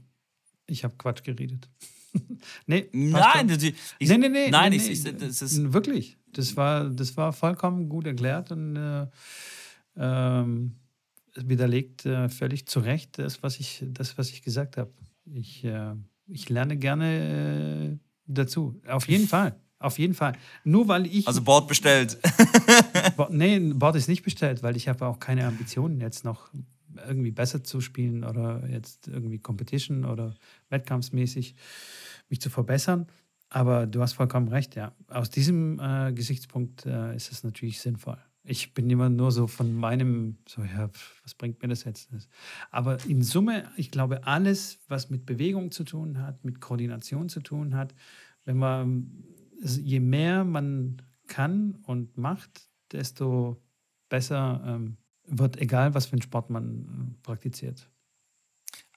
[0.68, 1.68] Ich habe Quatsch geredet.
[2.68, 4.50] nee, Nein, ich, nee, nee, nee.
[4.50, 6.18] nein, nee, ich, ich, das ist, Wirklich.
[6.32, 9.08] Das war, das war vollkommen gut erklärt und äh,
[9.98, 10.76] ähm,
[11.36, 14.94] widerlegt äh, völlig zu Recht das, was ich, das, was ich gesagt habe.
[15.26, 15.96] Ich, äh,
[16.28, 18.82] ich lerne gerne äh, dazu.
[18.88, 19.56] Auf jeden Fall.
[19.80, 20.34] Auf jeden Fall.
[20.66, 21.28] Nur weil ich.
[21.28, 22.18] also Board bestellt.
[23.18, 26.50] Bo nee, ein Board ist nicht bestellt, weil ich habe auch keine Ambitionen jetzt noch
[27.08, 30.34] irgendwie besser zu spielen oder jetzt irgendwie Competition oder
[30.70, 31.56] wettkampfsmäßig
[32.30, 33.08] mich zu verbessern.
[33.50, 34.94] Aber du hast vollkommen recht, ja.
[35.08, 38.18] Aus diesem äh, Gesichtspunkt äh, ist es natürlich sinnvoll.
[38.44, 40.90] Ich bin immer nur so von meinem, so, ja,
[41.24, 42.10] was bringt mir das jetzt?
[42.72, 47.42] Aber in Summe, ich glaube, alles, was mit Bewegung zu tun hat, mit Koordination zu
[47.42, 47.94] tun hat,
[48.46, 49.24] wenn man,
[49.62, 53.62] je mehr man kann und macht, desto
[54.10, 57.90] besser ähm, wird, egal was für einen Sport man äh, praktiziert.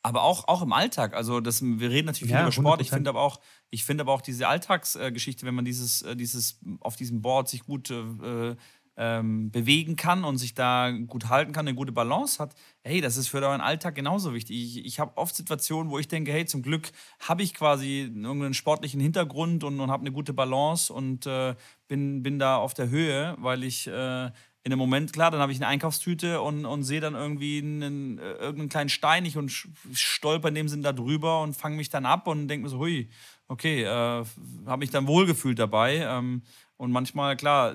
[0.04, 1.14] Aber auch, auch im Alltag.
[1.14, 2.80] Also das, wir reden natürlich viel Ja, über Sport.
[2.80, 2.94] Ich 100%.
[2.94, 3.40] finde aber auch,
[3.70, 7.62] ich finde aber auch diese Alltagsgeschichte, wenn man dieses, äh, dieses auf diesem Board sich
[7.62, 8.56] gut äh,
[8.96, 13.16] ähm, bewegen kann und sich da gut halten kann, eine gute Balance hat, hey, das
[13.16, 14.56] ist für euren Alltag genauso wichtig.
[14.56, 16.90] Ich, ich habe oft Situationen, wo ich denke, hey, zum Glück
[17.20, 21.54] habe ich quasi irgendeinen sportlichen Hintergrund und, und habe eine gute Balance und äh,
[21.88, 24.30] bin, bin da auf der Höhe, weil ich äh,
[24.64, 28.18] in dem Moment, klar, dann habe ich eine Einkaufstüte und, und sehe dann irgendwie einen,
[28.18, 29.50] äh, irgendeinen kleinen Stein ich und
[29.92, 32.78] stolper in dem Sinn da drüber und fange mich dann ab und denke mir so,
[32.78, 33.08] hui,
[33.48, 34.24] okay, äh,
[34.66, 35.96] habe mich dann wohlgefühlt dabei.
[35.96, 36.42] Ähm,
[36.76, 37.74] und manchmal, klar,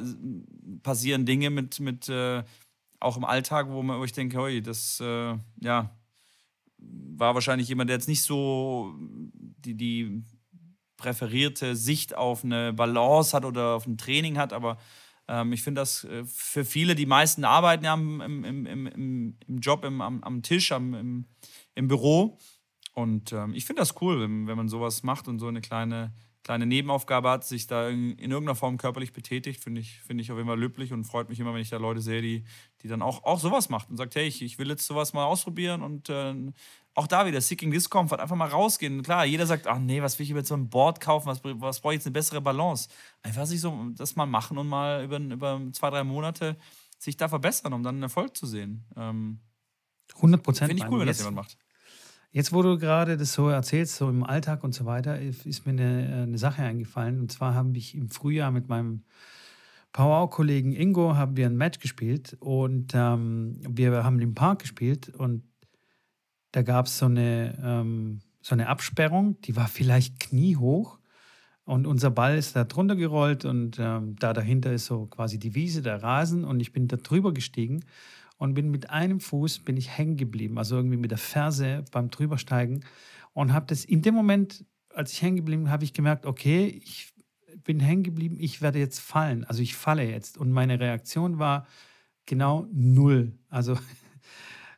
[0.84, 2.44] passieren Dinge mit, mit äh,
[3.00, 5.96] auch im Alltag, wo, man, wo ich denke, hui, das, äh, ja,
[6.78, 10.24] war wahrscheinlich jemand, der jetzt nicht so die, die
[10.98, 14.78] präferierte Sicht auf eine Balance hat oder auf ein Training hat, aber
[15.28, 19.58] ähm, ich finde das äh, für viele, die meisten arbeiten ja im, im, im, im
[19.60, 21.26] Job, im, am, am Tisch, am, im,
[21.76, 22.38] im Büro.
[22.94, 26.14] Und ähm, ich finde das cool, wenn, wenn man sowas macht und so eine kleine,
[26.48, 30.32] kleine Nebenaufgabe hat, sich da in, in irgendeiner Form körperlich betätigt, finde ich, finde ich
[30.32, 32.46] auf jeden Fall löblich und freut mich immer, wenn ich da Leute sehe, die,
[32.82, 35.26] die dann auch, auch sowas macht und sagt, hey, ich, ich will jetzt sowas mal
[35.26, 36.34] ausprobieren und äh,
[36.94, 39.04] auch da wieder Seeking Discomfort, einfach mal rausgehen.
[39.04, 41.82] Klar, jeder sagt, ach nee, was will ich über so ein Board kaufen, was, was
[41.82, 42.88] brauche ich jetzt eine bessere Balance?
[43.24, 46.56] Einfach sich so das mal machen und mal über, über zwei, drei Monate
[46.98, 48.86] sich da verbessern, um dann einen Erfolg zu sehen.
[48.96, 49.42] Ähm,
[50.16, 50.70] 100 Prozent.
[50.70, 51.58] Finde ich cool, wenn das jemand macht.
[52.38, 55.72] Jetzt, wo du gerade das so erzählst, so im Alltag und so weiter, ist mir
[55.72, 57.20] eine, eine Sache eingefallen.
[57.20, 59.02] Und zwar habe ich im Frühjahr mit meinem
[59.92, 62.38] Power-Kollegen Ingo haben wir ein Match gespielt.
[62.40, 65.10] Und ähm, wir haben im Park gespielt.
[65.10, 65.46] Und
[66.52, 71.00] da gab es so eine, ähm, so eine Absperrung, die war vielleicht kniehoch.
[71.64, 73.46] Und unser Ball ist da drunter gerollt.
[73.46, 76.46] Und ähm, da dahinter ist so quasi die Wiese, der Rasen.
[76.46, 77.84] Und ich bin da drüber gestiegen
[78.38, 82.10] und bin mit einem Fuß bin ich hängen geblieben, also irgendwie mit der Ferse beim
[82.10, 82.86] drübersteigen
[83.34, 86.82] und habe das in dem Moment, als ich hängen geblieben bin, habe ich gemerkt, okay,
[86.84, 87.14] ich
[87.64, 91.68] bin hängen geblieben, ich werde jetzt fallen, also ich falle jetzt und meine Reaktion war
[92.26, 93.78] genau null, also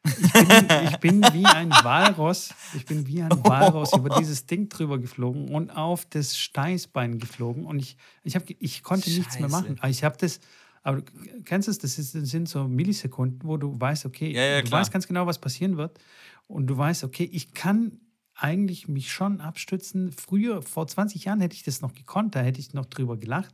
[0.05, 4.69] ich bin, ich bin wie ein Walross, ich bin wie ein Walross über dieses Ding
[4.69, 9.49] drüber geflogen und auf das Steißbein geflogen und ich, ich, hab, ich konnte nichts mehr
[9.49, 9.63] Scheiße.
[9.63, 9.79] machen.
[9.79, 10.39] Aber Ich habe das,
[10.83, 14.43] aber du kennst es, das, ist, das sind so Millisekunden, wo du weißt, okay, Ja,
[14.43, 15.99] ja, du weißt ganz genau, was passieren wird
[16.47, 17.99] und du weißt, okay, ich kann
[18.35, 20.11] eigentlich mich schon abstützen.
[20.11, 23.53] Früher, vor 20 Jahren hätte ich das noch gekonnt, da hätte ich noch drüber gelacht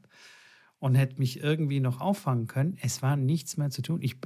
[0.79, 2.77] und hätte mich irgendwie noch auffangen können.
[2.81, 4.01] Es war nichts mehr zu tun.
[4.01, 4.17] Ich,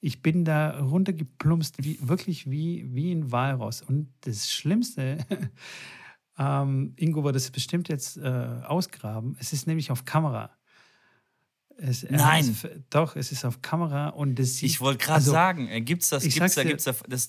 [0.00, 3.82] ich bin da runtergeplumpst, wie, wirklich wie, wie ein Walross.
[3.82, 5.18] Und das Schlimmste,
[6.38, 10.55] ähm, Ingo wird es bestimmt jetzt äh, ausgraben, es ist nämlich auf Kamera.
[11.78, 12.40] Es, Nein.
[12.44, 15.68] Es, f- doch, es ist auf Kamera und das sieht, Ich wollte gerade also, sagen,
[15.84, 17.28] gibt's das, ich gibt's sag's da, gibt's da, das,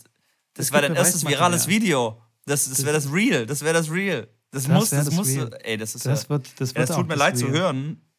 [0.53, 2.21] das es wäre gibt dein erstes virales Video.
[2.45, 4.27] Das, das wäre das Real, das wäre das Real.
[4.51, 5.49] Das, Das muss, das, das muss, Real.
[5.63, 7.37] ey, das ist Das ja, wird, das ja, wird das auch tut mir das leid
[7.37, 8.01] zu hören.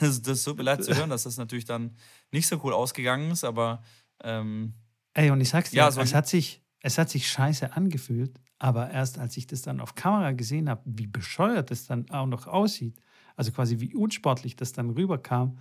[0.00, 1.94] Das, das tut mir leid zu hören, dass das natürlich dann
[2.32, 3.82] nicht so cool ausgegangen ist, aber
[4.22, 4.72] ähm,
[5.12, 8.40] Ey, und ich sag's dir, Ja, so- es, hat sich, es hat sich scheiße angefühlt,
[8.58, 12.24] aber erst als ich das dann auf Kamera gesehen habe, wie bescheuert das dann auch
[12.26, 12.98] noch aussieht,
[13.36, 15.58] also quasi wie unsportlich das dann rüberkam,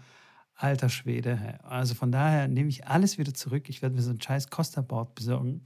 [0.56, 1.60] alter Schwede.
[1.64, 3.70] Also von daher nehme ich alles wieder zurück.
[3.70, 5.62] Ich werde mir so ein scheiß Costa-Board besorgen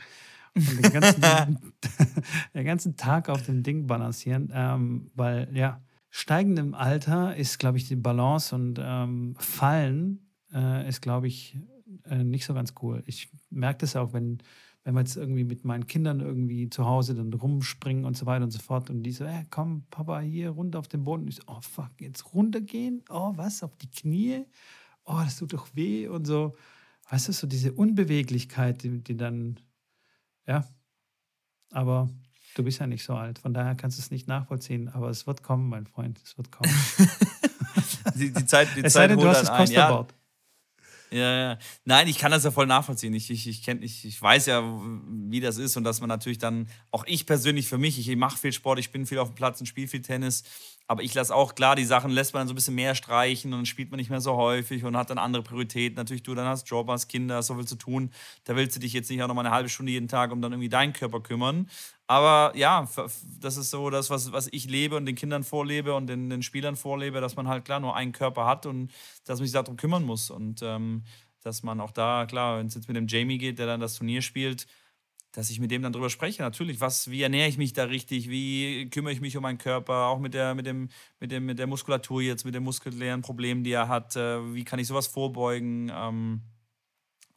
[0.55, 1.21] und den ganzen,
[2.53, 7.87] den ganzen Tag auf dem Ding balancieren, ähm, weil ja, steigendem Alter ist, glaube ich,
[7.87, 11.57] die Balance und ähm, Fallen äh, ist, glaube ich,
[12.05, 13.03] äh, nicht so ganz cool.
[13.05, 14.39] Ich merke das auch, wenn,
[14.87, 18.45] wenn wir jetzt irgendwie mit meinen Kindern irgendwie zu Hause dann rumspringen und so weiter
[18.45, 21.23] und so fort und die so, hey, komm, Papa, hier runter auf den Boden.
[21.23, 23.03] Und ich so, oh fuck, jetzt runtergehen?
[23.09, 24.45] Oh, was, auf die Knie?
[25.03, 26.55] Oh, das tut doch weh und so.
[27.09, 29.59] Weißt du, so diese Unbeweglichkeit, die, die dann,
[30.45, 30.65] ja,
[31.71, 32.09] aber
[32.55, 35.27] du bist ja nicht so alt, von daher kannst du es nicht nachvollziehen, aber es
[35.27, 36.71] wird kommen, mein Freund, es wird kommen.
[38.15, 39.75] die, die Zeit, die es sei Zeit denn, du holt hast dann das ein.
[39.75, 40.07] Ja.
[41.09, 41.59] Ja, ja.
[41.85, 43.13] Nein, ich kann das ja voll nachvollziehen.
[43.13, 46.37] Ich, ich, ich, kenn, ich, ich weiß ja, wie das ist und dass man natürlich
[46.37, 49.35] dann, auch ich persönlich für mich, ich mache viel Sport, ich bin viel auf dem
[49.35, 50.43] Platz und spiele viel Tennis.
[50.89, 53.51] Aber ich lasse auch klar, die Sachen lässt man dann so ein bisschen mehr streichen
[53.51, 55.97] und dann spielt man nicht mehr so häufig und hat dann andere Prioritäten.
[55.97, 58.09] Natürlich, du dann hast Job, hast Kinder, hast so viel zu tun.
[58.45, 60.41] Da willst du dich jetzt nicht auch noch mal eine halbe Stunde jeden Tag um
[60.41, 61.69] dann irgendwie deinen Körper kümmern.
[62.07, 62.87] Aber ja,
[63.41, 66.41] das ist so das, was, was ich lebe und den Kindern vorlebe und den, den
[66.41, 68.91] Spielern vorlebe, dass man halt klar nur einen Körper hat und
[69.25, 70.29] dass man sich darum kümmern muss.
[70.29, 71.03] Und ähm,
[71.43, 73.95] dass man auch da, klar, wenn es jetzt mit dem Jamie geht, der dann das
[73.95, 74.67] Turnier spielt,
[75.31, 76.41] dass ich mit dem dann drüber spreche.
[76.41, 80.07] Natürlich, was, wie ernähre ich mich da richtig, wie kümmere ich mich um meinen Körper,
[80.07, 83.63] auch mit der, mit dem, mit dem, mit der Muskulatur jetzt, mit den muskulären Problemen,
[83.63, 85.91] die er hat, äh, wie kann ich sowas vorbeugen?
[85.93, 86.41] Ähm,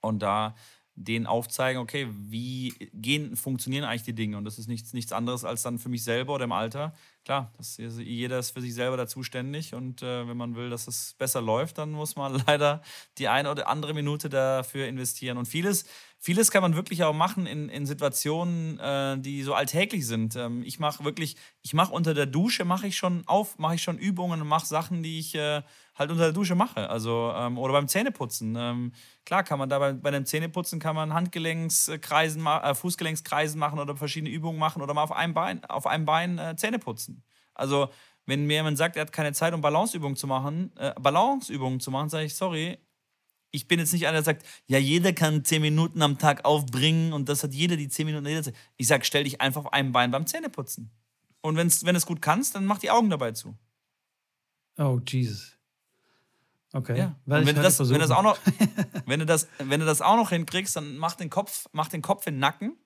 [0.00, 0.54] und da
[0.94, 4.36] denen aufzeigen, okay, wie gehen, funktionieren eigentlich die Dinge.
[4.36, 6.94] Und das ist nichts, nichts anderes als dann für mich selber oder im Alter.
[7.26, 10.88] Klar, das, jeder ist für sich selber da zuständig und äh, wenn man will, dass
[10.88, 12.80] es besser läuft, dann muss man leider
[13.18, 15.36] die eine oder andere Minute dafür investieren.
[15.36, 15.84] Und vieles,
[16.18, 20.34] vieles kann man wirklich auch machen in, in Situationen, äh, die so alltäglich sind.
[20.34, 23.82] Ähm, ich mache wirklich, ich mache unter der Dusche, mache ich schon auf, mache ich
[23.82, 25.62] schon Übungen und mache Sachen, die ich äh,
[25.94, 26.88] halt unter der Dusche mache.
[26.88, 28.56] Also, ähm, oder beim Zähneputzen.
[28.58, 28.92] Ähm,
[29.26, 33.96] klar kann man da bei, bei dem Zähneputzen kann man Handgelenkskreisen, äh, Fußgelenkskreisen machen oder
[33.96, 37.19] verschiedene Übungen machen oder mal auf einem Bein, auf einem Bein äh, Zähne putzen.
[37.60, 37.88] Also,
[38.26, 41.90] wenn mir jemand sagt, er hat keine Zeit, um Balanceübungen zu machen, äh, Balanceübungen zu
[41.90, 42.78] machen, sage ich, sorry,
[43.52, 47.12] ich bin jetzt nicht einer, der sagt, ja, jeder kann zehn Minuten am Tag aufbringen
[47.12, 48.52] und das hat jeder die zehn Minuten.
[48.76, 50.90] Ich sage, stell dich einfach auf einem Bein beim Zähneputzen.
[51.40, 53.56] Und wenn's, wenn du es gut kannst, dann mach die Augen dabei zu.
[54.78, 55.56] Oh, Jesus.
[56.72, 56.96] Okay.
[56.96, 57.16] Ja.
[57.26, 58.38] Und wenn du, das, wenn, das auch noch,
[59.06, 62.02] wenn, du das, wenn du das auch noch hinkriegst, dann mach den Kopf, mach den
[62.02, 62.76] Kopf in den Nacken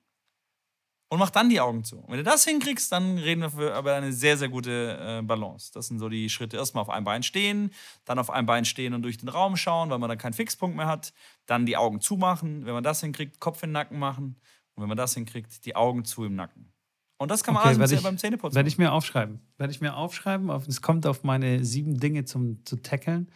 [1.07, 1.99] und mach dann die Augen zu.
[1.99, 5.21] Und wenn du das hinkriegst, dann reden wir für, über eine sehr, sehr gute äh,
[5.21, 5.71] Balance.
[5.73, 6.57] Das sind so die Schritte.
[6.57, 7.71] Erstmal auf einem Bein stehen,
[8.05, 10.75] dann auf einem Bein stehen und durch den Raum schauen, weil man dann keinen Fixpunkt
[10.75, 11.13] mehr hat.
[11.45, 12.65] Dann die Augen zumachen.
[12.65, 14.35] Wenn man das hinkriegt, Kopf in den Nacken machen.
[14.73, 16.71] Und wenn man das hinkriegt, die Augen zu im Nacken.
[17.17, 19.39] Und das kann man okay, alles ich, beim Zähneputzen Werde ich mir aufschreiben.
[19.57, 20.49] Werde ich mir aufschreiben.
[20.49, 23.31] Es kommt auf meine sieben Dinge zum, zu tackeln.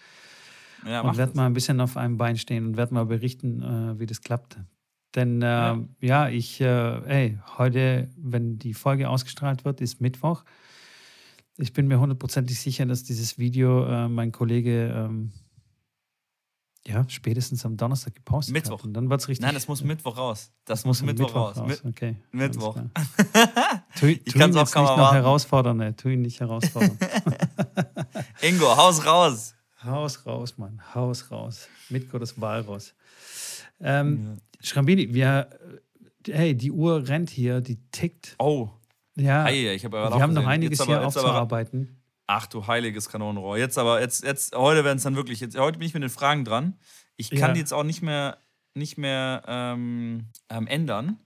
[0.85, 3.99] Ja, und werde mal ein bisschen auf einem Bein stehen und werde mal berichten, äh,
[3.99, 4.57] wie das klappt.
[5.15, 5.79] Denn äh, ja.
[6.01, 6.29] ja.
[6.29, 6.65] ich, äh,
[7.05, 10.43] ey, heute, wenn die Folge ausgestrahlt wird, ist Mittwoch.
[11.57, 15.31] Ich bin mir hundertprozentig sicher, dass dieses Video äh, mein Kollege ähm,
[16.87, 18.79] ja, spätestens am Donnerstag gepostet Mittwoch.
[18.79, 18.85] hat.
[18.85, 19.45] Und dann wird es richtig.
[19.45, 20.51] Nein, das muss Mittwoch raus.
[20.65, 21.57] Das, muss Mittwoch, Mittwoch raus.
[21.57, 21.83] raus.
[21.85, 22.15] Okay.
[22.31, 22.75] Mittwoch.
[23.99, 25.95] tu, ich tu ihn jetzt nicht noch herausfordern, ne?
[25.95, 26.97] Tu ihn nicht herausfordern.
[28.41, 29.55] Ingo, Haus raus.
[29.83, 30.81] Haus raus, Mann.
[30.93, 31.67] Haus raus.
[31.89, 32.93] Mit Gottes Walross.
[33.81, 34.37] Ähm, ja.
[34.61, 35.49] Schrambini, wir,
[36.27, 38.35] hey, die Uhr rennt hier, die tickt.
[38.39, 38.69] Oh.
[39.15, 39.45] Ja.
[39.45, 42.01] Hey, ich hab wir haben noch einiges aber, hier aufzuarbeiten.
[42.27, 43.57] ach du heiliges Kanonenrohr.
[43.57, 46.09] Jetzt aber, jetzt, jetzt heute werden es dann wirklich, jetzt, heute bin ich mit den
[46.09, 46.75] Fragen dran.
[47.17, 47.53] Ich kann ja.
[47.53, 48.37] die jetzt auch nicht mehr,
[48.75, 51.19] nicht mehr ähm, ähm, ändern.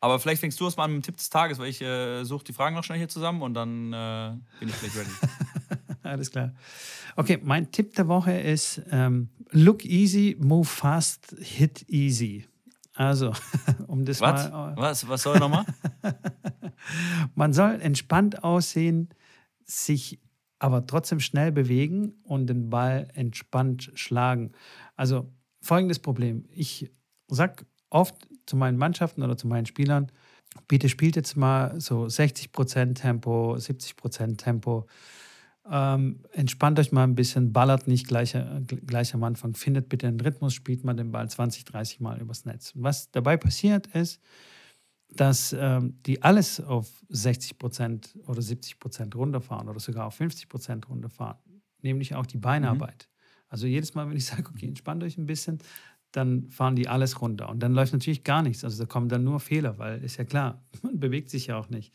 [0.00, 2.24] Aber vielleicht fängst du erst mal an mit dem Tipp des Tages, weil ich äh,
[2.24, 5.10] suche die Fragen noch schnell hier zusammen und dann äh, bin ich gleich ready.
[6.02, 6.54] Alles klar.
[7.16, 12.46] Okay, mein Tipp der Woche ist ähm, Look easy, move fast, hit easy.
[12.96, 13.32] Also,
[13.86, 14.50] um das was?
[14.50, 14.72] mal.
[14.72, 15.08] Äh, was?
[15.08, 15.64] Was soll nochmal?
[17.34, 19.10] Man soll entspannt aussehen,
[19.64, 20.20] sich
[20.58, 24.52] aber trotzdem schnell bewegen und den Ball entspannt schlagen.
[24.96, 25.30] Also
[25.60, 26.46] folgendes Problem.
[26.50, 26.90] Ich
[27.28, 28.14] sage oft
[28.46, 30.10] zu meinen Mannschaften oder zu meinen Spielern,
[30.68, 34.86] bitte spielt jetzt mal so 60% Tempo, 70% Tempo
[35.70, 40.06] ähm, entspannt euch mal ein bisschen, ballert nicht gleich, äh, gleich am Anfang, findet bitte
[40.06, 42.72] einen Rhythmus, spielt mal den Ball 20, 30 Mal übers Netz.
[42.74, 44.20] Was dabei passiert ist,
[45.08, 50.48] dass ähm, die alles auf 60 Prozent oder 70 Prozent runterfahren oder sogar auf 50
[50.48, 51.38] Prozent runterfahren,
[51.82, 53.08] nämlich auch die Beinarbeit.
[53.08, 53.16] Mhm.
[53.48, 55.58] Also jedes Mal, wenn ich sage, okay, entspannt euch ein bisschen,
[56.12, 57.48] dann fahren die alles runter.
[57.48, 58.64] Und dann läuft natürlich gar nichts.
[58.64, 61.68] Also da kommen dann nur Fehler, weil ist ja klar, man bewegt sich ja auch
[61.68, 61.92] nicht.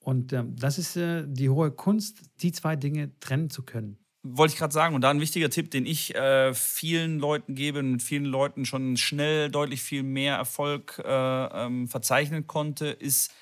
[0.00, 3.98] Und ähm, das ist äh, die hohe Kunst, die zwei Dinge trennen zu können.
[4.22, 4.94] Wollte ich gerade sagen.
[4.94, 8.96] Und da ein wichtiger Tipp, den ich äh, vielen Leuten gebe, mit vielen Leuten schon
[8.96, 13.32] schnell deutlich viel mehr Erfolg äh, ähm, verzeichnen konnte, ist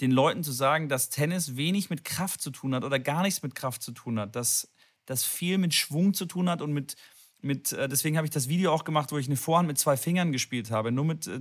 [0.00, 3.42] den Leuten zu sagen, dass Tennis wenig mit Kraft zu tun hat oder gar nichts
[3.42, 4.36] mit Kraft zu tun hat.
[4.36, 4.70] Dass
[5.06, 6.96] das viel mit Schwung zu tun hat und mit,
[7.40, 9.96] mit äh, deswegen habe ich das Video auch gemacht, wo ich eine Vorhand mit zwei
[9.96, 11.40] Fingern gespielt habe, nur mit, äh,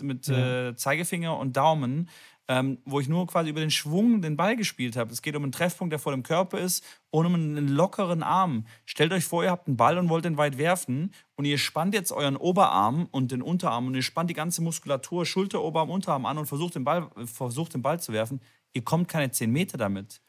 [0.00, 0.70] mit ja.
[0.70, 2.08] Äh, Zeigefinger und Daumen
[2.52, 5.10] ähm, wo ich nur quasi über den Schwung den Ball gespielt habe.
[5.10, 8.66] Es geht um einen Treffpunkt, der vor dem Körper ist und um einen lockeren Arm.
[8.84, 11.94] Stellt euch vor, ihr habt einen Ball und wollt den weit werfen und ihr spannt
[11.94, 16.26] jetzt euren Oberarm und den Unterarm und ihr spannt die ganze Muskulatur, Schulter, Oberarm, Unterarm
[16.26, 18.42] an und versucht den Ball, versucht den Ball zu werfen.
[18.74, 20.20] Ihr kommt keine 10 Meter damit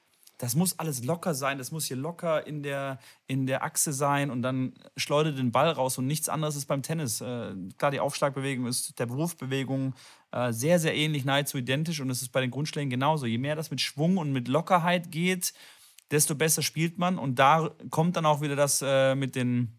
[0.44, 4.30] das muss alles locker sein, das muss hier locker in der, in der Achse sein
[4.30, 7.22] und dann schleudert den Ball raus und nichts anderes ist beim Tennis.
[7.22, 9.94] Äh, klar, die Aufschlagbewegung ist der Berufsbewegung äh,
[10.50, 13.26] sehr, sehr ähnlich, nahezu identisch und es ist bei den Grundschlägen genauso.
[13.26, 15.54] Je mehr das mit Schwung und mit Lockerheit geht,
[16.12, 19.78] desto besser spielt man und da kommt dann auch wieder das äh, mit den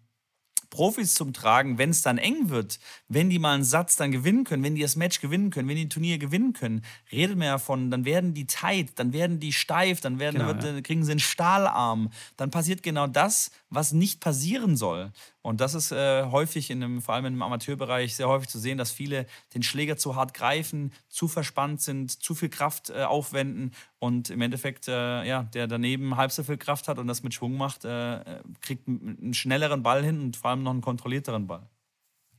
[0.75, 4.43] Profis zum Tragen, wenn es dann eng wird, wenn die mal einen Satz dann gewinnen
[4.43, 7.47] können, wenn die das Match gewinnen können, wenn die ein Turnier gewinnen können, redet man
[7.47, 10.81] ja von, dann werden die tight, dann werden die steif, dann werden, Genau, wird, ja.
[10.81, 12.11] kriegen sie einen Stahlarm.
[12.37, 15.13] Dann passiert genau das, was nicht passieren soll.
[15.43, 18.79] Und das ist äh, häufig, in einem, vor allem im Amateurbereich, sehr häufig zu sehen,
[18.79, 23.73] dass viele den Schläger zu hart greifen, zu verspannt sind, zu viel Kraft äh, aufwenden
[23.99, 27.35] und im Endeffekt, äh, ja, der daneben halb so viel Kraft hat und das mit
[27.35, 31.47] Schwung macht, äh, kriegt einen einen schnelleren Ball hin und vor allem noch einen kontrollierteren
[31.47, 31.69] Ball.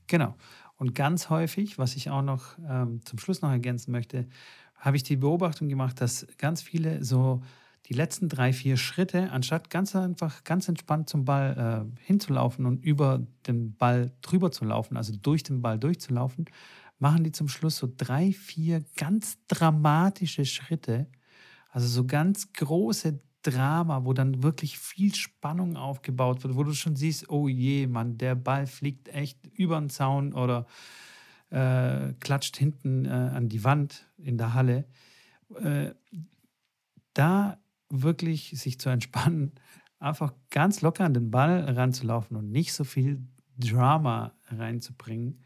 [0.08, 0.36] Genau.
[0.78, 4.28] Und ganz häufig, was ich auch noch ähm, zum Schluss noch ergänzen möchte,
[4.76, 7.42] habe ich die Beobachtung gemacht, dass ganz viele so
[7.88, 12.84] die letzten drei, vier Schritte, anstatt ganz einfach, ganz entspannt zum Ball äh, hinzulaufen und
[12.84, 16.46] über den Ball drüber zu laufen, also durch den Ball durchzulaufen,
[16.98, 21.08] machen die zum Schluss so drei, vier ganz dramatische Schritte,
[21.70, 23.20] also so ganz große
[23.52, 28.18] Drama, wo dann wirklich viel Spannung aufgebaut wird, wo du schon siehst, oh je, Mann,
[28.18, 30.66] der Ball fliegt echt über den Zaun oder
[31.52, 34.86] äh, klatscht hinten äh, an die Wand in der Halle.
[35.60, 35.92] Äh,
[37.14, 39.54] da wirklich sich zu entspannen,
[40.00, 43.22] einfach ganz locker an den Ball ranzulaufen und nicht so viel
[43.58, 45.42] Drama reinzubringen,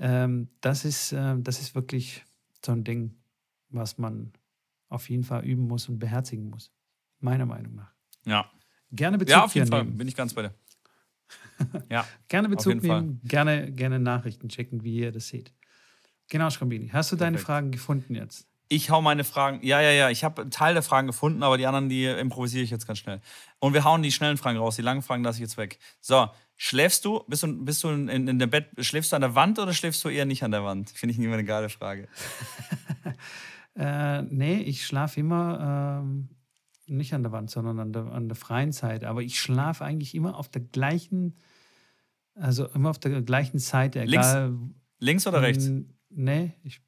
[0.00, 2.24] ähm, das, ist, äh, das ist wirklich
[2.64, 3.14] so ein Ding,
[3.68, 4.32] was man
[4.88, 6.72] auf jeden Fall üben muss und beherzigen muss.
[7.20, 7.92] Meiner Meinung nach.
[8.24, 8.50] Ja,
[8.92, 9.96] Gerne Bezug ja auf jeden Fall, nehmen.
[9.96, 10.54] bin ich ganz bei dir.
[11.90, 13.02] ja, Gerne Bezug Fall.
[13.02, 15.52] nehmen, gerne, gerne Nachrichten checken, wie ihr das seht.
[16.28, 16.88] Genau, Schrambini.
[16.88, 17.46] Hast du deine Perfekt.
[17.46, 18.46] Fragen gefunden jetzt?
[18.68, 19.60] Ich hau meine Fragen.
[19.64, 20.10] Ja, ja, ja.
[20.10, 23.00] Ich habe einen Teil der Fragen gefunden, aber die anderen, die improvisiere ich jetzt ganz
[23.00, 23.20] schnell.
[23.58, 24.76] Und wir hauen die schnellen Fragen raus.
[24.76, 25.80] Die langen Fragen lasse ich jetzt weg.
[26.00, 27.24] So, schläfst du?
[27.26, 28.68] Bist du, bist du in, in der Bett?
[28.78, 30.90] Schläfst du an der Wand oder schläfst du eher nicht an der Wand?
[30.90, 32.08] Finde ich immer eine geile Frage.
[33.76, 36.28] Äh, nee, ich schlafe immer ähm,
[36.90, 39.08] nicht an der Wand, sondern an der, an der freien Seite.
[39.08, 41.36] Aber ich schlafe eigentlich immer auf der gleichen,
[42.34, 44.00] also immer auf der gleichen Seite.
[44.04, 44.58] Links Egal,
[44.98, 45.66] Links oder rechts?
[45.66, 46.80] N- Nee, ich,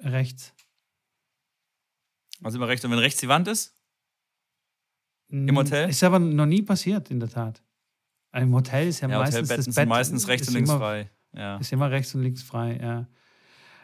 [0.00, 0.54] rechts.
[2.42, 2.82] Also immer rechts.
[2.84, 3.76] Und wenn rechts die Wand ist?
[5.28, 5.88] Im Hotel?
[5.90, 7.62] Ist aber noch nie passiert, in der Tat.
[8.32, 11.10] Im Hotel ist ja, Ja, meistens das sind Bett meistens rechts und links immer, frei.
[11.34, 11.56] Ja.
[11.58, 13.06] Ist immer rechts und links frei, ja.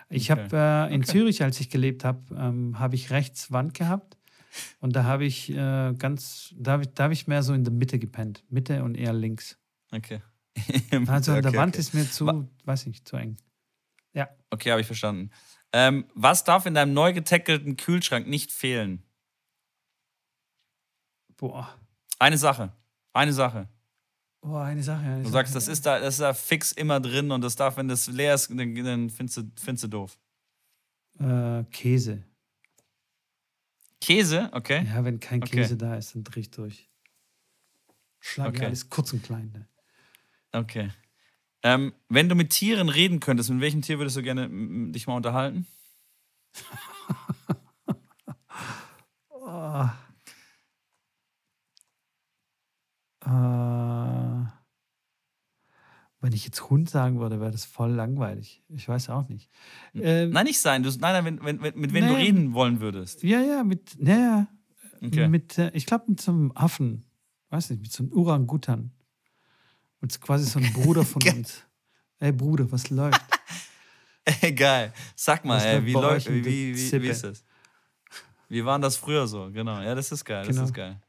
[0.08, 0.40] Ich Okay.
[0.50, 1.10] habe äh, in Okay.
[1.12, 4.16] Zürich, als ich gelebt habe, ähm, habe ich rechts Wand gehabt
[4.80, 7.64] und da habe ich äh, ganz, da habe ich, da hab ich mehr so in
[7.64, 9.58] der Mitte gepennt, Mitte und eher links.
[9.92, 10.20] Okay.
[11.08, 11.80] Also an der Okay, Wand okay.
[11.80, 13.36] ist mir zu, Wa- weiß nicht, zu eng.
[14.14, 15.30] Ja, Okay, habe ich verstanden.
[15.72, 19.02] Ähm, was darf in deinem neu getackelten Kühlschrank nicht fehlen?
[21.36, 21.68] boah,
[22.18, 22.72] Eine Sache.
[23.12, 23.68] Eine Sache.
[24.40, 25.04] boah, eine Sache.
[25.04, 25.32] Eine Du Sache.
[25.32, 28.06] sagst, das ist da, das ist da fix immer drin und das darf, wenn das
[28.06, 30.18] leer ist, dann, dann findest, du, findest du doof.
[31.18, 32.24] äh, Käse.
[34.00, 34.84] Käse, okay.
[34.86, 35.62] Ja, wenn kein Okay.
[35.62, 36.88] Käse da ist, dann dreh ich durch.
[38.20, 38.66] Schlag Okay.
[38.66, 39.50] alles kurz und klein.
[39.52, 39.68] Ne?
[40.52, 40.90] Okay.
[41.62, 44.48] Ähm, wenn du mit Tieren reden könntest, mit welchem Tier würdest du gerne
[44.92, 45.66] dich mal unterhalten?
[49.30, 49.90] Oh.
[53.24, 53.28] Äh,
[56.26, 58.60] wenn ich jetzt Hund sagen würde, wäre das voll langweilig.
[58.68, 59.48] Ich weiß auch nicht.
[59.94, 60.82] Ähm, Nein, nicht sein.
[60.82, 62.22] Du, nein, nein, wenn, wenn, mit wem du Nee.
[62.24, 63.22] reden wollen würdest.
[63.22, 64.48] Ja, ja, mit, naja,
[65.00, 65.28] Okay.
[65.28, 67.04] mit, äh, ich glaube mit so einem Affen,
[67.50, 68.90] weiß nicht, mit so einem Orangutan.
[70.00, 71.62] Und quasi so ein Bruder von uns.
[72.18, 73.20] Ey Bruder, was läuft?
[74.42, 74.92] Ey, geil.
[75.14, 77.44] Sag mal, ey, wie, läuft, wie, wie, wie, wie ist das?
[78.48, 79.50] Wie waren das früher so?
[79.52, 79.80] Genau.
[79.80, 80.44] Ja, das ist geil.
[80.44, 80.66] Das Genau.
[80.66, 81.00] ist geil.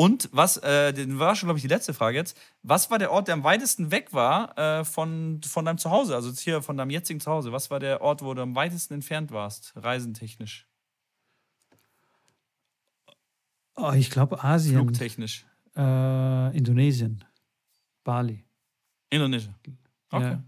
[0.00, 2.34] Und was, äh, das war schon, glaube ich, die letzte Frage jetzt.
[2.62, 6.14] Was war der Ort, der am weitesten weg war äh, von, von deinem Zuhause?
[6.14, 7.52] Also jetzt hier von deinem jetzigen Zuhause.
[7.52, 10.66] Was war der Ort, wo du am weitesten entfernt warst, reisentechnisch,
[13.76, 15.44] Oh, ich glaube Asien, flugtechnisch?
[15.76, 17.22] äh, Indonesien,
[18.02, 18.42] Bali.
[19.10, 19.54] Indonesien.
[20.10, 20.24] Okay.
[20.24, 20.42] Ja.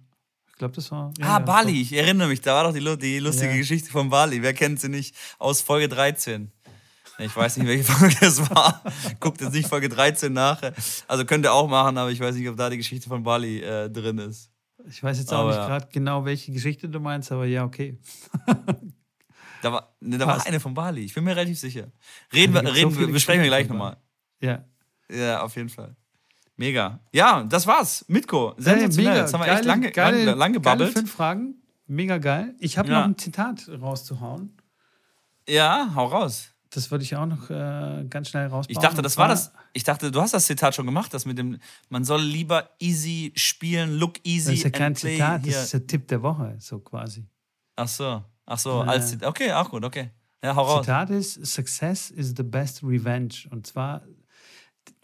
[0.48, 1.12] Ich glaube, das war.
[1.18, 3.54] ja, ah, ja, Bali, ich erinnere mich, da war doch die, die lustige.
[3.58, 4.40] Geschichte von Bali.
[4.40, 5.14] Wer kennt sie nicht?
[5.38, 6.50] Aus Folge 13.
[7.18, 8.82] Ich weiß nicht, welche Folge das war.
[9.20, 10.60] Guckt jetzt nicht Folge 13 nach.
[11.08, 13.60] Also könnt ihr auch machen, aber ich weiß nicht, ob da die Geschichte von Bali
[13.60, 14.50] äh, drin ist.
[14.88, 17.98] Ich weiß jetzt auch Aber nicht gerade genau, welche Geschichte du meinst, aber ja, okay.
[19.62, 21.92] Da war, ne, da war eine von Bali, ich bin mir relativ sicher.
[22.32, 23.96] Reden wir, gibt's so reden, wir besprechen wir gleich nochmal.
[24.40, 24.64] Ja.
[25.08, 25.94] Ja, auf jeden Fall.
[26.56, 26.98] Mega.
[27.12, 28.04] Ja, das war's.
[28.08, 29.18] Mitko, sensationell.
[29.18, 30.92] Jetzt haben wir echt lange, geile, lang, lang Geile gebabbelt.
[30.92, 31.62] fünf Fragen.
[31.86, 32.56] Mega geil.
[32.58, 32.98] Ich habe Ja.
[33.00, 34.56] noch ein Zitat rauszuhauen.
[35.48, 36.51] Ja, hau raus.
[36.74, 38.66] Das würde ich auch noch äh, ganz schnell rausbauen.
[38.70, 39.52] Ich dachte, das war das.
[39.74, 41.58] Ich dachte, du hast das Zitat schon gemacht, das mit dem,
[41.90, 44.94] man soll lieber easy spielen, look easy Das ist ja kein.
[44.96, 45.52] Zitat, hier.
[45.52, 47.26] das ist der Tipp der Woche, so quasi.
[47.76, 48.88] Ach so, ach so, Ja.
[48.88, 49.28] als Zitat.
[49.28, 50.10] Okay, auch gut, okay.
[50.42, 50.80] Ja, hau raus.
[50.86, 53.34] Zitat ist: Success is the best revenge.
[53.50, 54.02] Und zwar,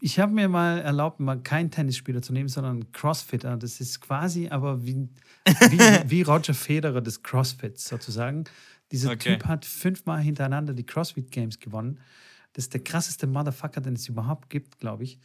[0.00, 3.56] ich habe mir mal erlaubt, mal keinen Tennisspieler zu nehmen, sondern einen Crossfitter.
[3.58, 5.08] Das ist quasi aber wie,
[5.44, 5.78] wie,
[6.10, 8.44] wie Roger Federer des Crossfits sozusagen.
[8.93, 9.34] Dieser Okay.
[9.34, 12.01] Typ hat fünfmal hintereinander die CrossFit Games gewonnen.
[12.53, 15.18] Das ist der krasseste Motherfucker, den es überhaupt gibt, glaube ich.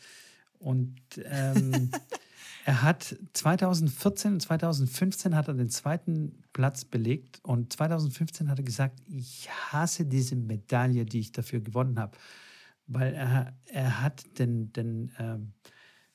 [0.59, 0.95] Und
[1.25, 1.91] ähm,
[2.65, 8.63] er hat 2014 und 2015 hat er den zweiten Platz belegt und 2015 hat er
[8.63, 12.17] gesagt, ich hasse diese Medaille, die ich dafür gewonnen habe,
[12.87, 15.53] weil er, er hat den, den ähm,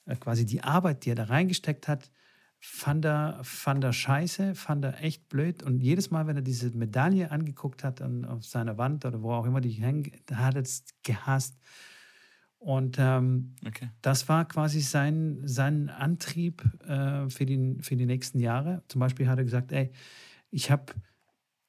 [0.07, 2.11] äh, quasi die Arbeit, die er da reingesteckt hat,
[2.61, 5.63] fand er, fand er scheiße, fand er echt blöd.
[5.63, 9.33] Und jedes Mal, wenn er diese Medaille angeguckt hat an, auf seiner Wand oder wo
[9.33, 11.57] auch immer die hängt, hat er es gehasst.
[12.59, 13.89] Und ähm, Okay.
[14.03, 18.83] das war quasi sein, sein Antrieb äh, für, die, für die nächsten Jahre.
[18.89, 19.93] Zum Beispiel hat er gesagt, ey,
[20.51, 20.93] ich habe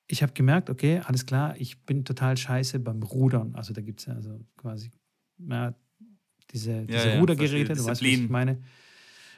[0.08, 3.54] ich hab gemerkt, okay, alles klar, ich bin total scheiße beim Rudern.
[3.54, 4.92] Also da gibt es ja also quasi
[5.38, 5.76] ja,
[6.52, 7.76] diese, diese ja, Rudergeräte, verstehe.
[7.76, 8.62] du weißt, was ich meine.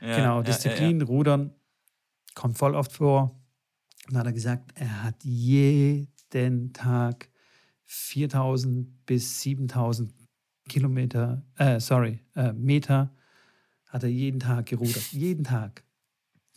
[0.02, 1.54] Ja, genau, ja, Disziplin, Rudern
[2.36, 3.40] kommt voll oft vor.
[4.08, 7.30] Dann hat er gesagt, er hat jeden Tag
[7.86, 10.14] 4000 bis 7000
[10.68, 13.14] Kilometer, äh, sorry, äh, Meter
[13.90, 15.12] hat er jeden Tag gerudert.
[15.12, 15.84] Jeden Tag.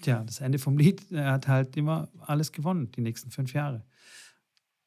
[0.01, 3.85] Tja, das Ende vom Lied, er hat halt immer alles gewonnen, die nächsten fünf Jahre.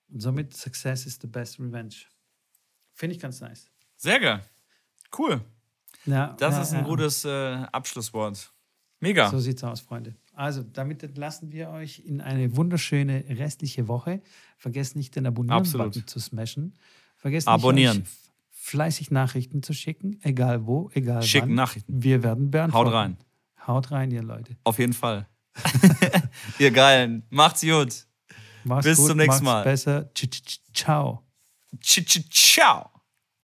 [0.09, 1.95] Und somit Success is the best revenge.
[2.93, 3.65] Finde ich ganz nice.
[3.65, 3.71] Ja.
[3.97, 4.45] Sehr geil.
[5.17, 5.41] Cool.
[6.07, 6.85] Ja, Das ja, ist ein ja.
[6.85, 7.29] gutes äh,
[7.71, 8.51] Abschlusswort.
[8.99, 9.29] Mega.
[9.29, 10.15] So sieht's aus, Freunde.
[10.33, 14.21] Also, damit entlassen wir euch in eine wunderschöne restliche Woche.
[14.57, 16.73] Vergesst nicht, den Abonnieren-Button zu smashen.
[17.15, 18.03] Vergesst nicht, Abonnieren.
[18.51, 21.55] fleißig Nachrichten zu schicken, egal wo, egal Schicken wann.
[21.55, 22.03] Nachrichten.
[22.03, 22.87] Wir werden beantworten.
[22.87, 23.17] Haut rein.
[23.67, 24.57] Haut rein, ihr Leute.
[24.63, 25.27] Auf jeden Fall.
[26.59, 27.23] Ihr Geilen.
[27.31, 28.05] Macht's gut.
[28.63, 29.63] Macht's Bis gut, zum nächsten macht's Mal.
[29.63, 30.11] besser.
[30.73, 31.23] Ciao.
[31.81, 32.96] Ciao.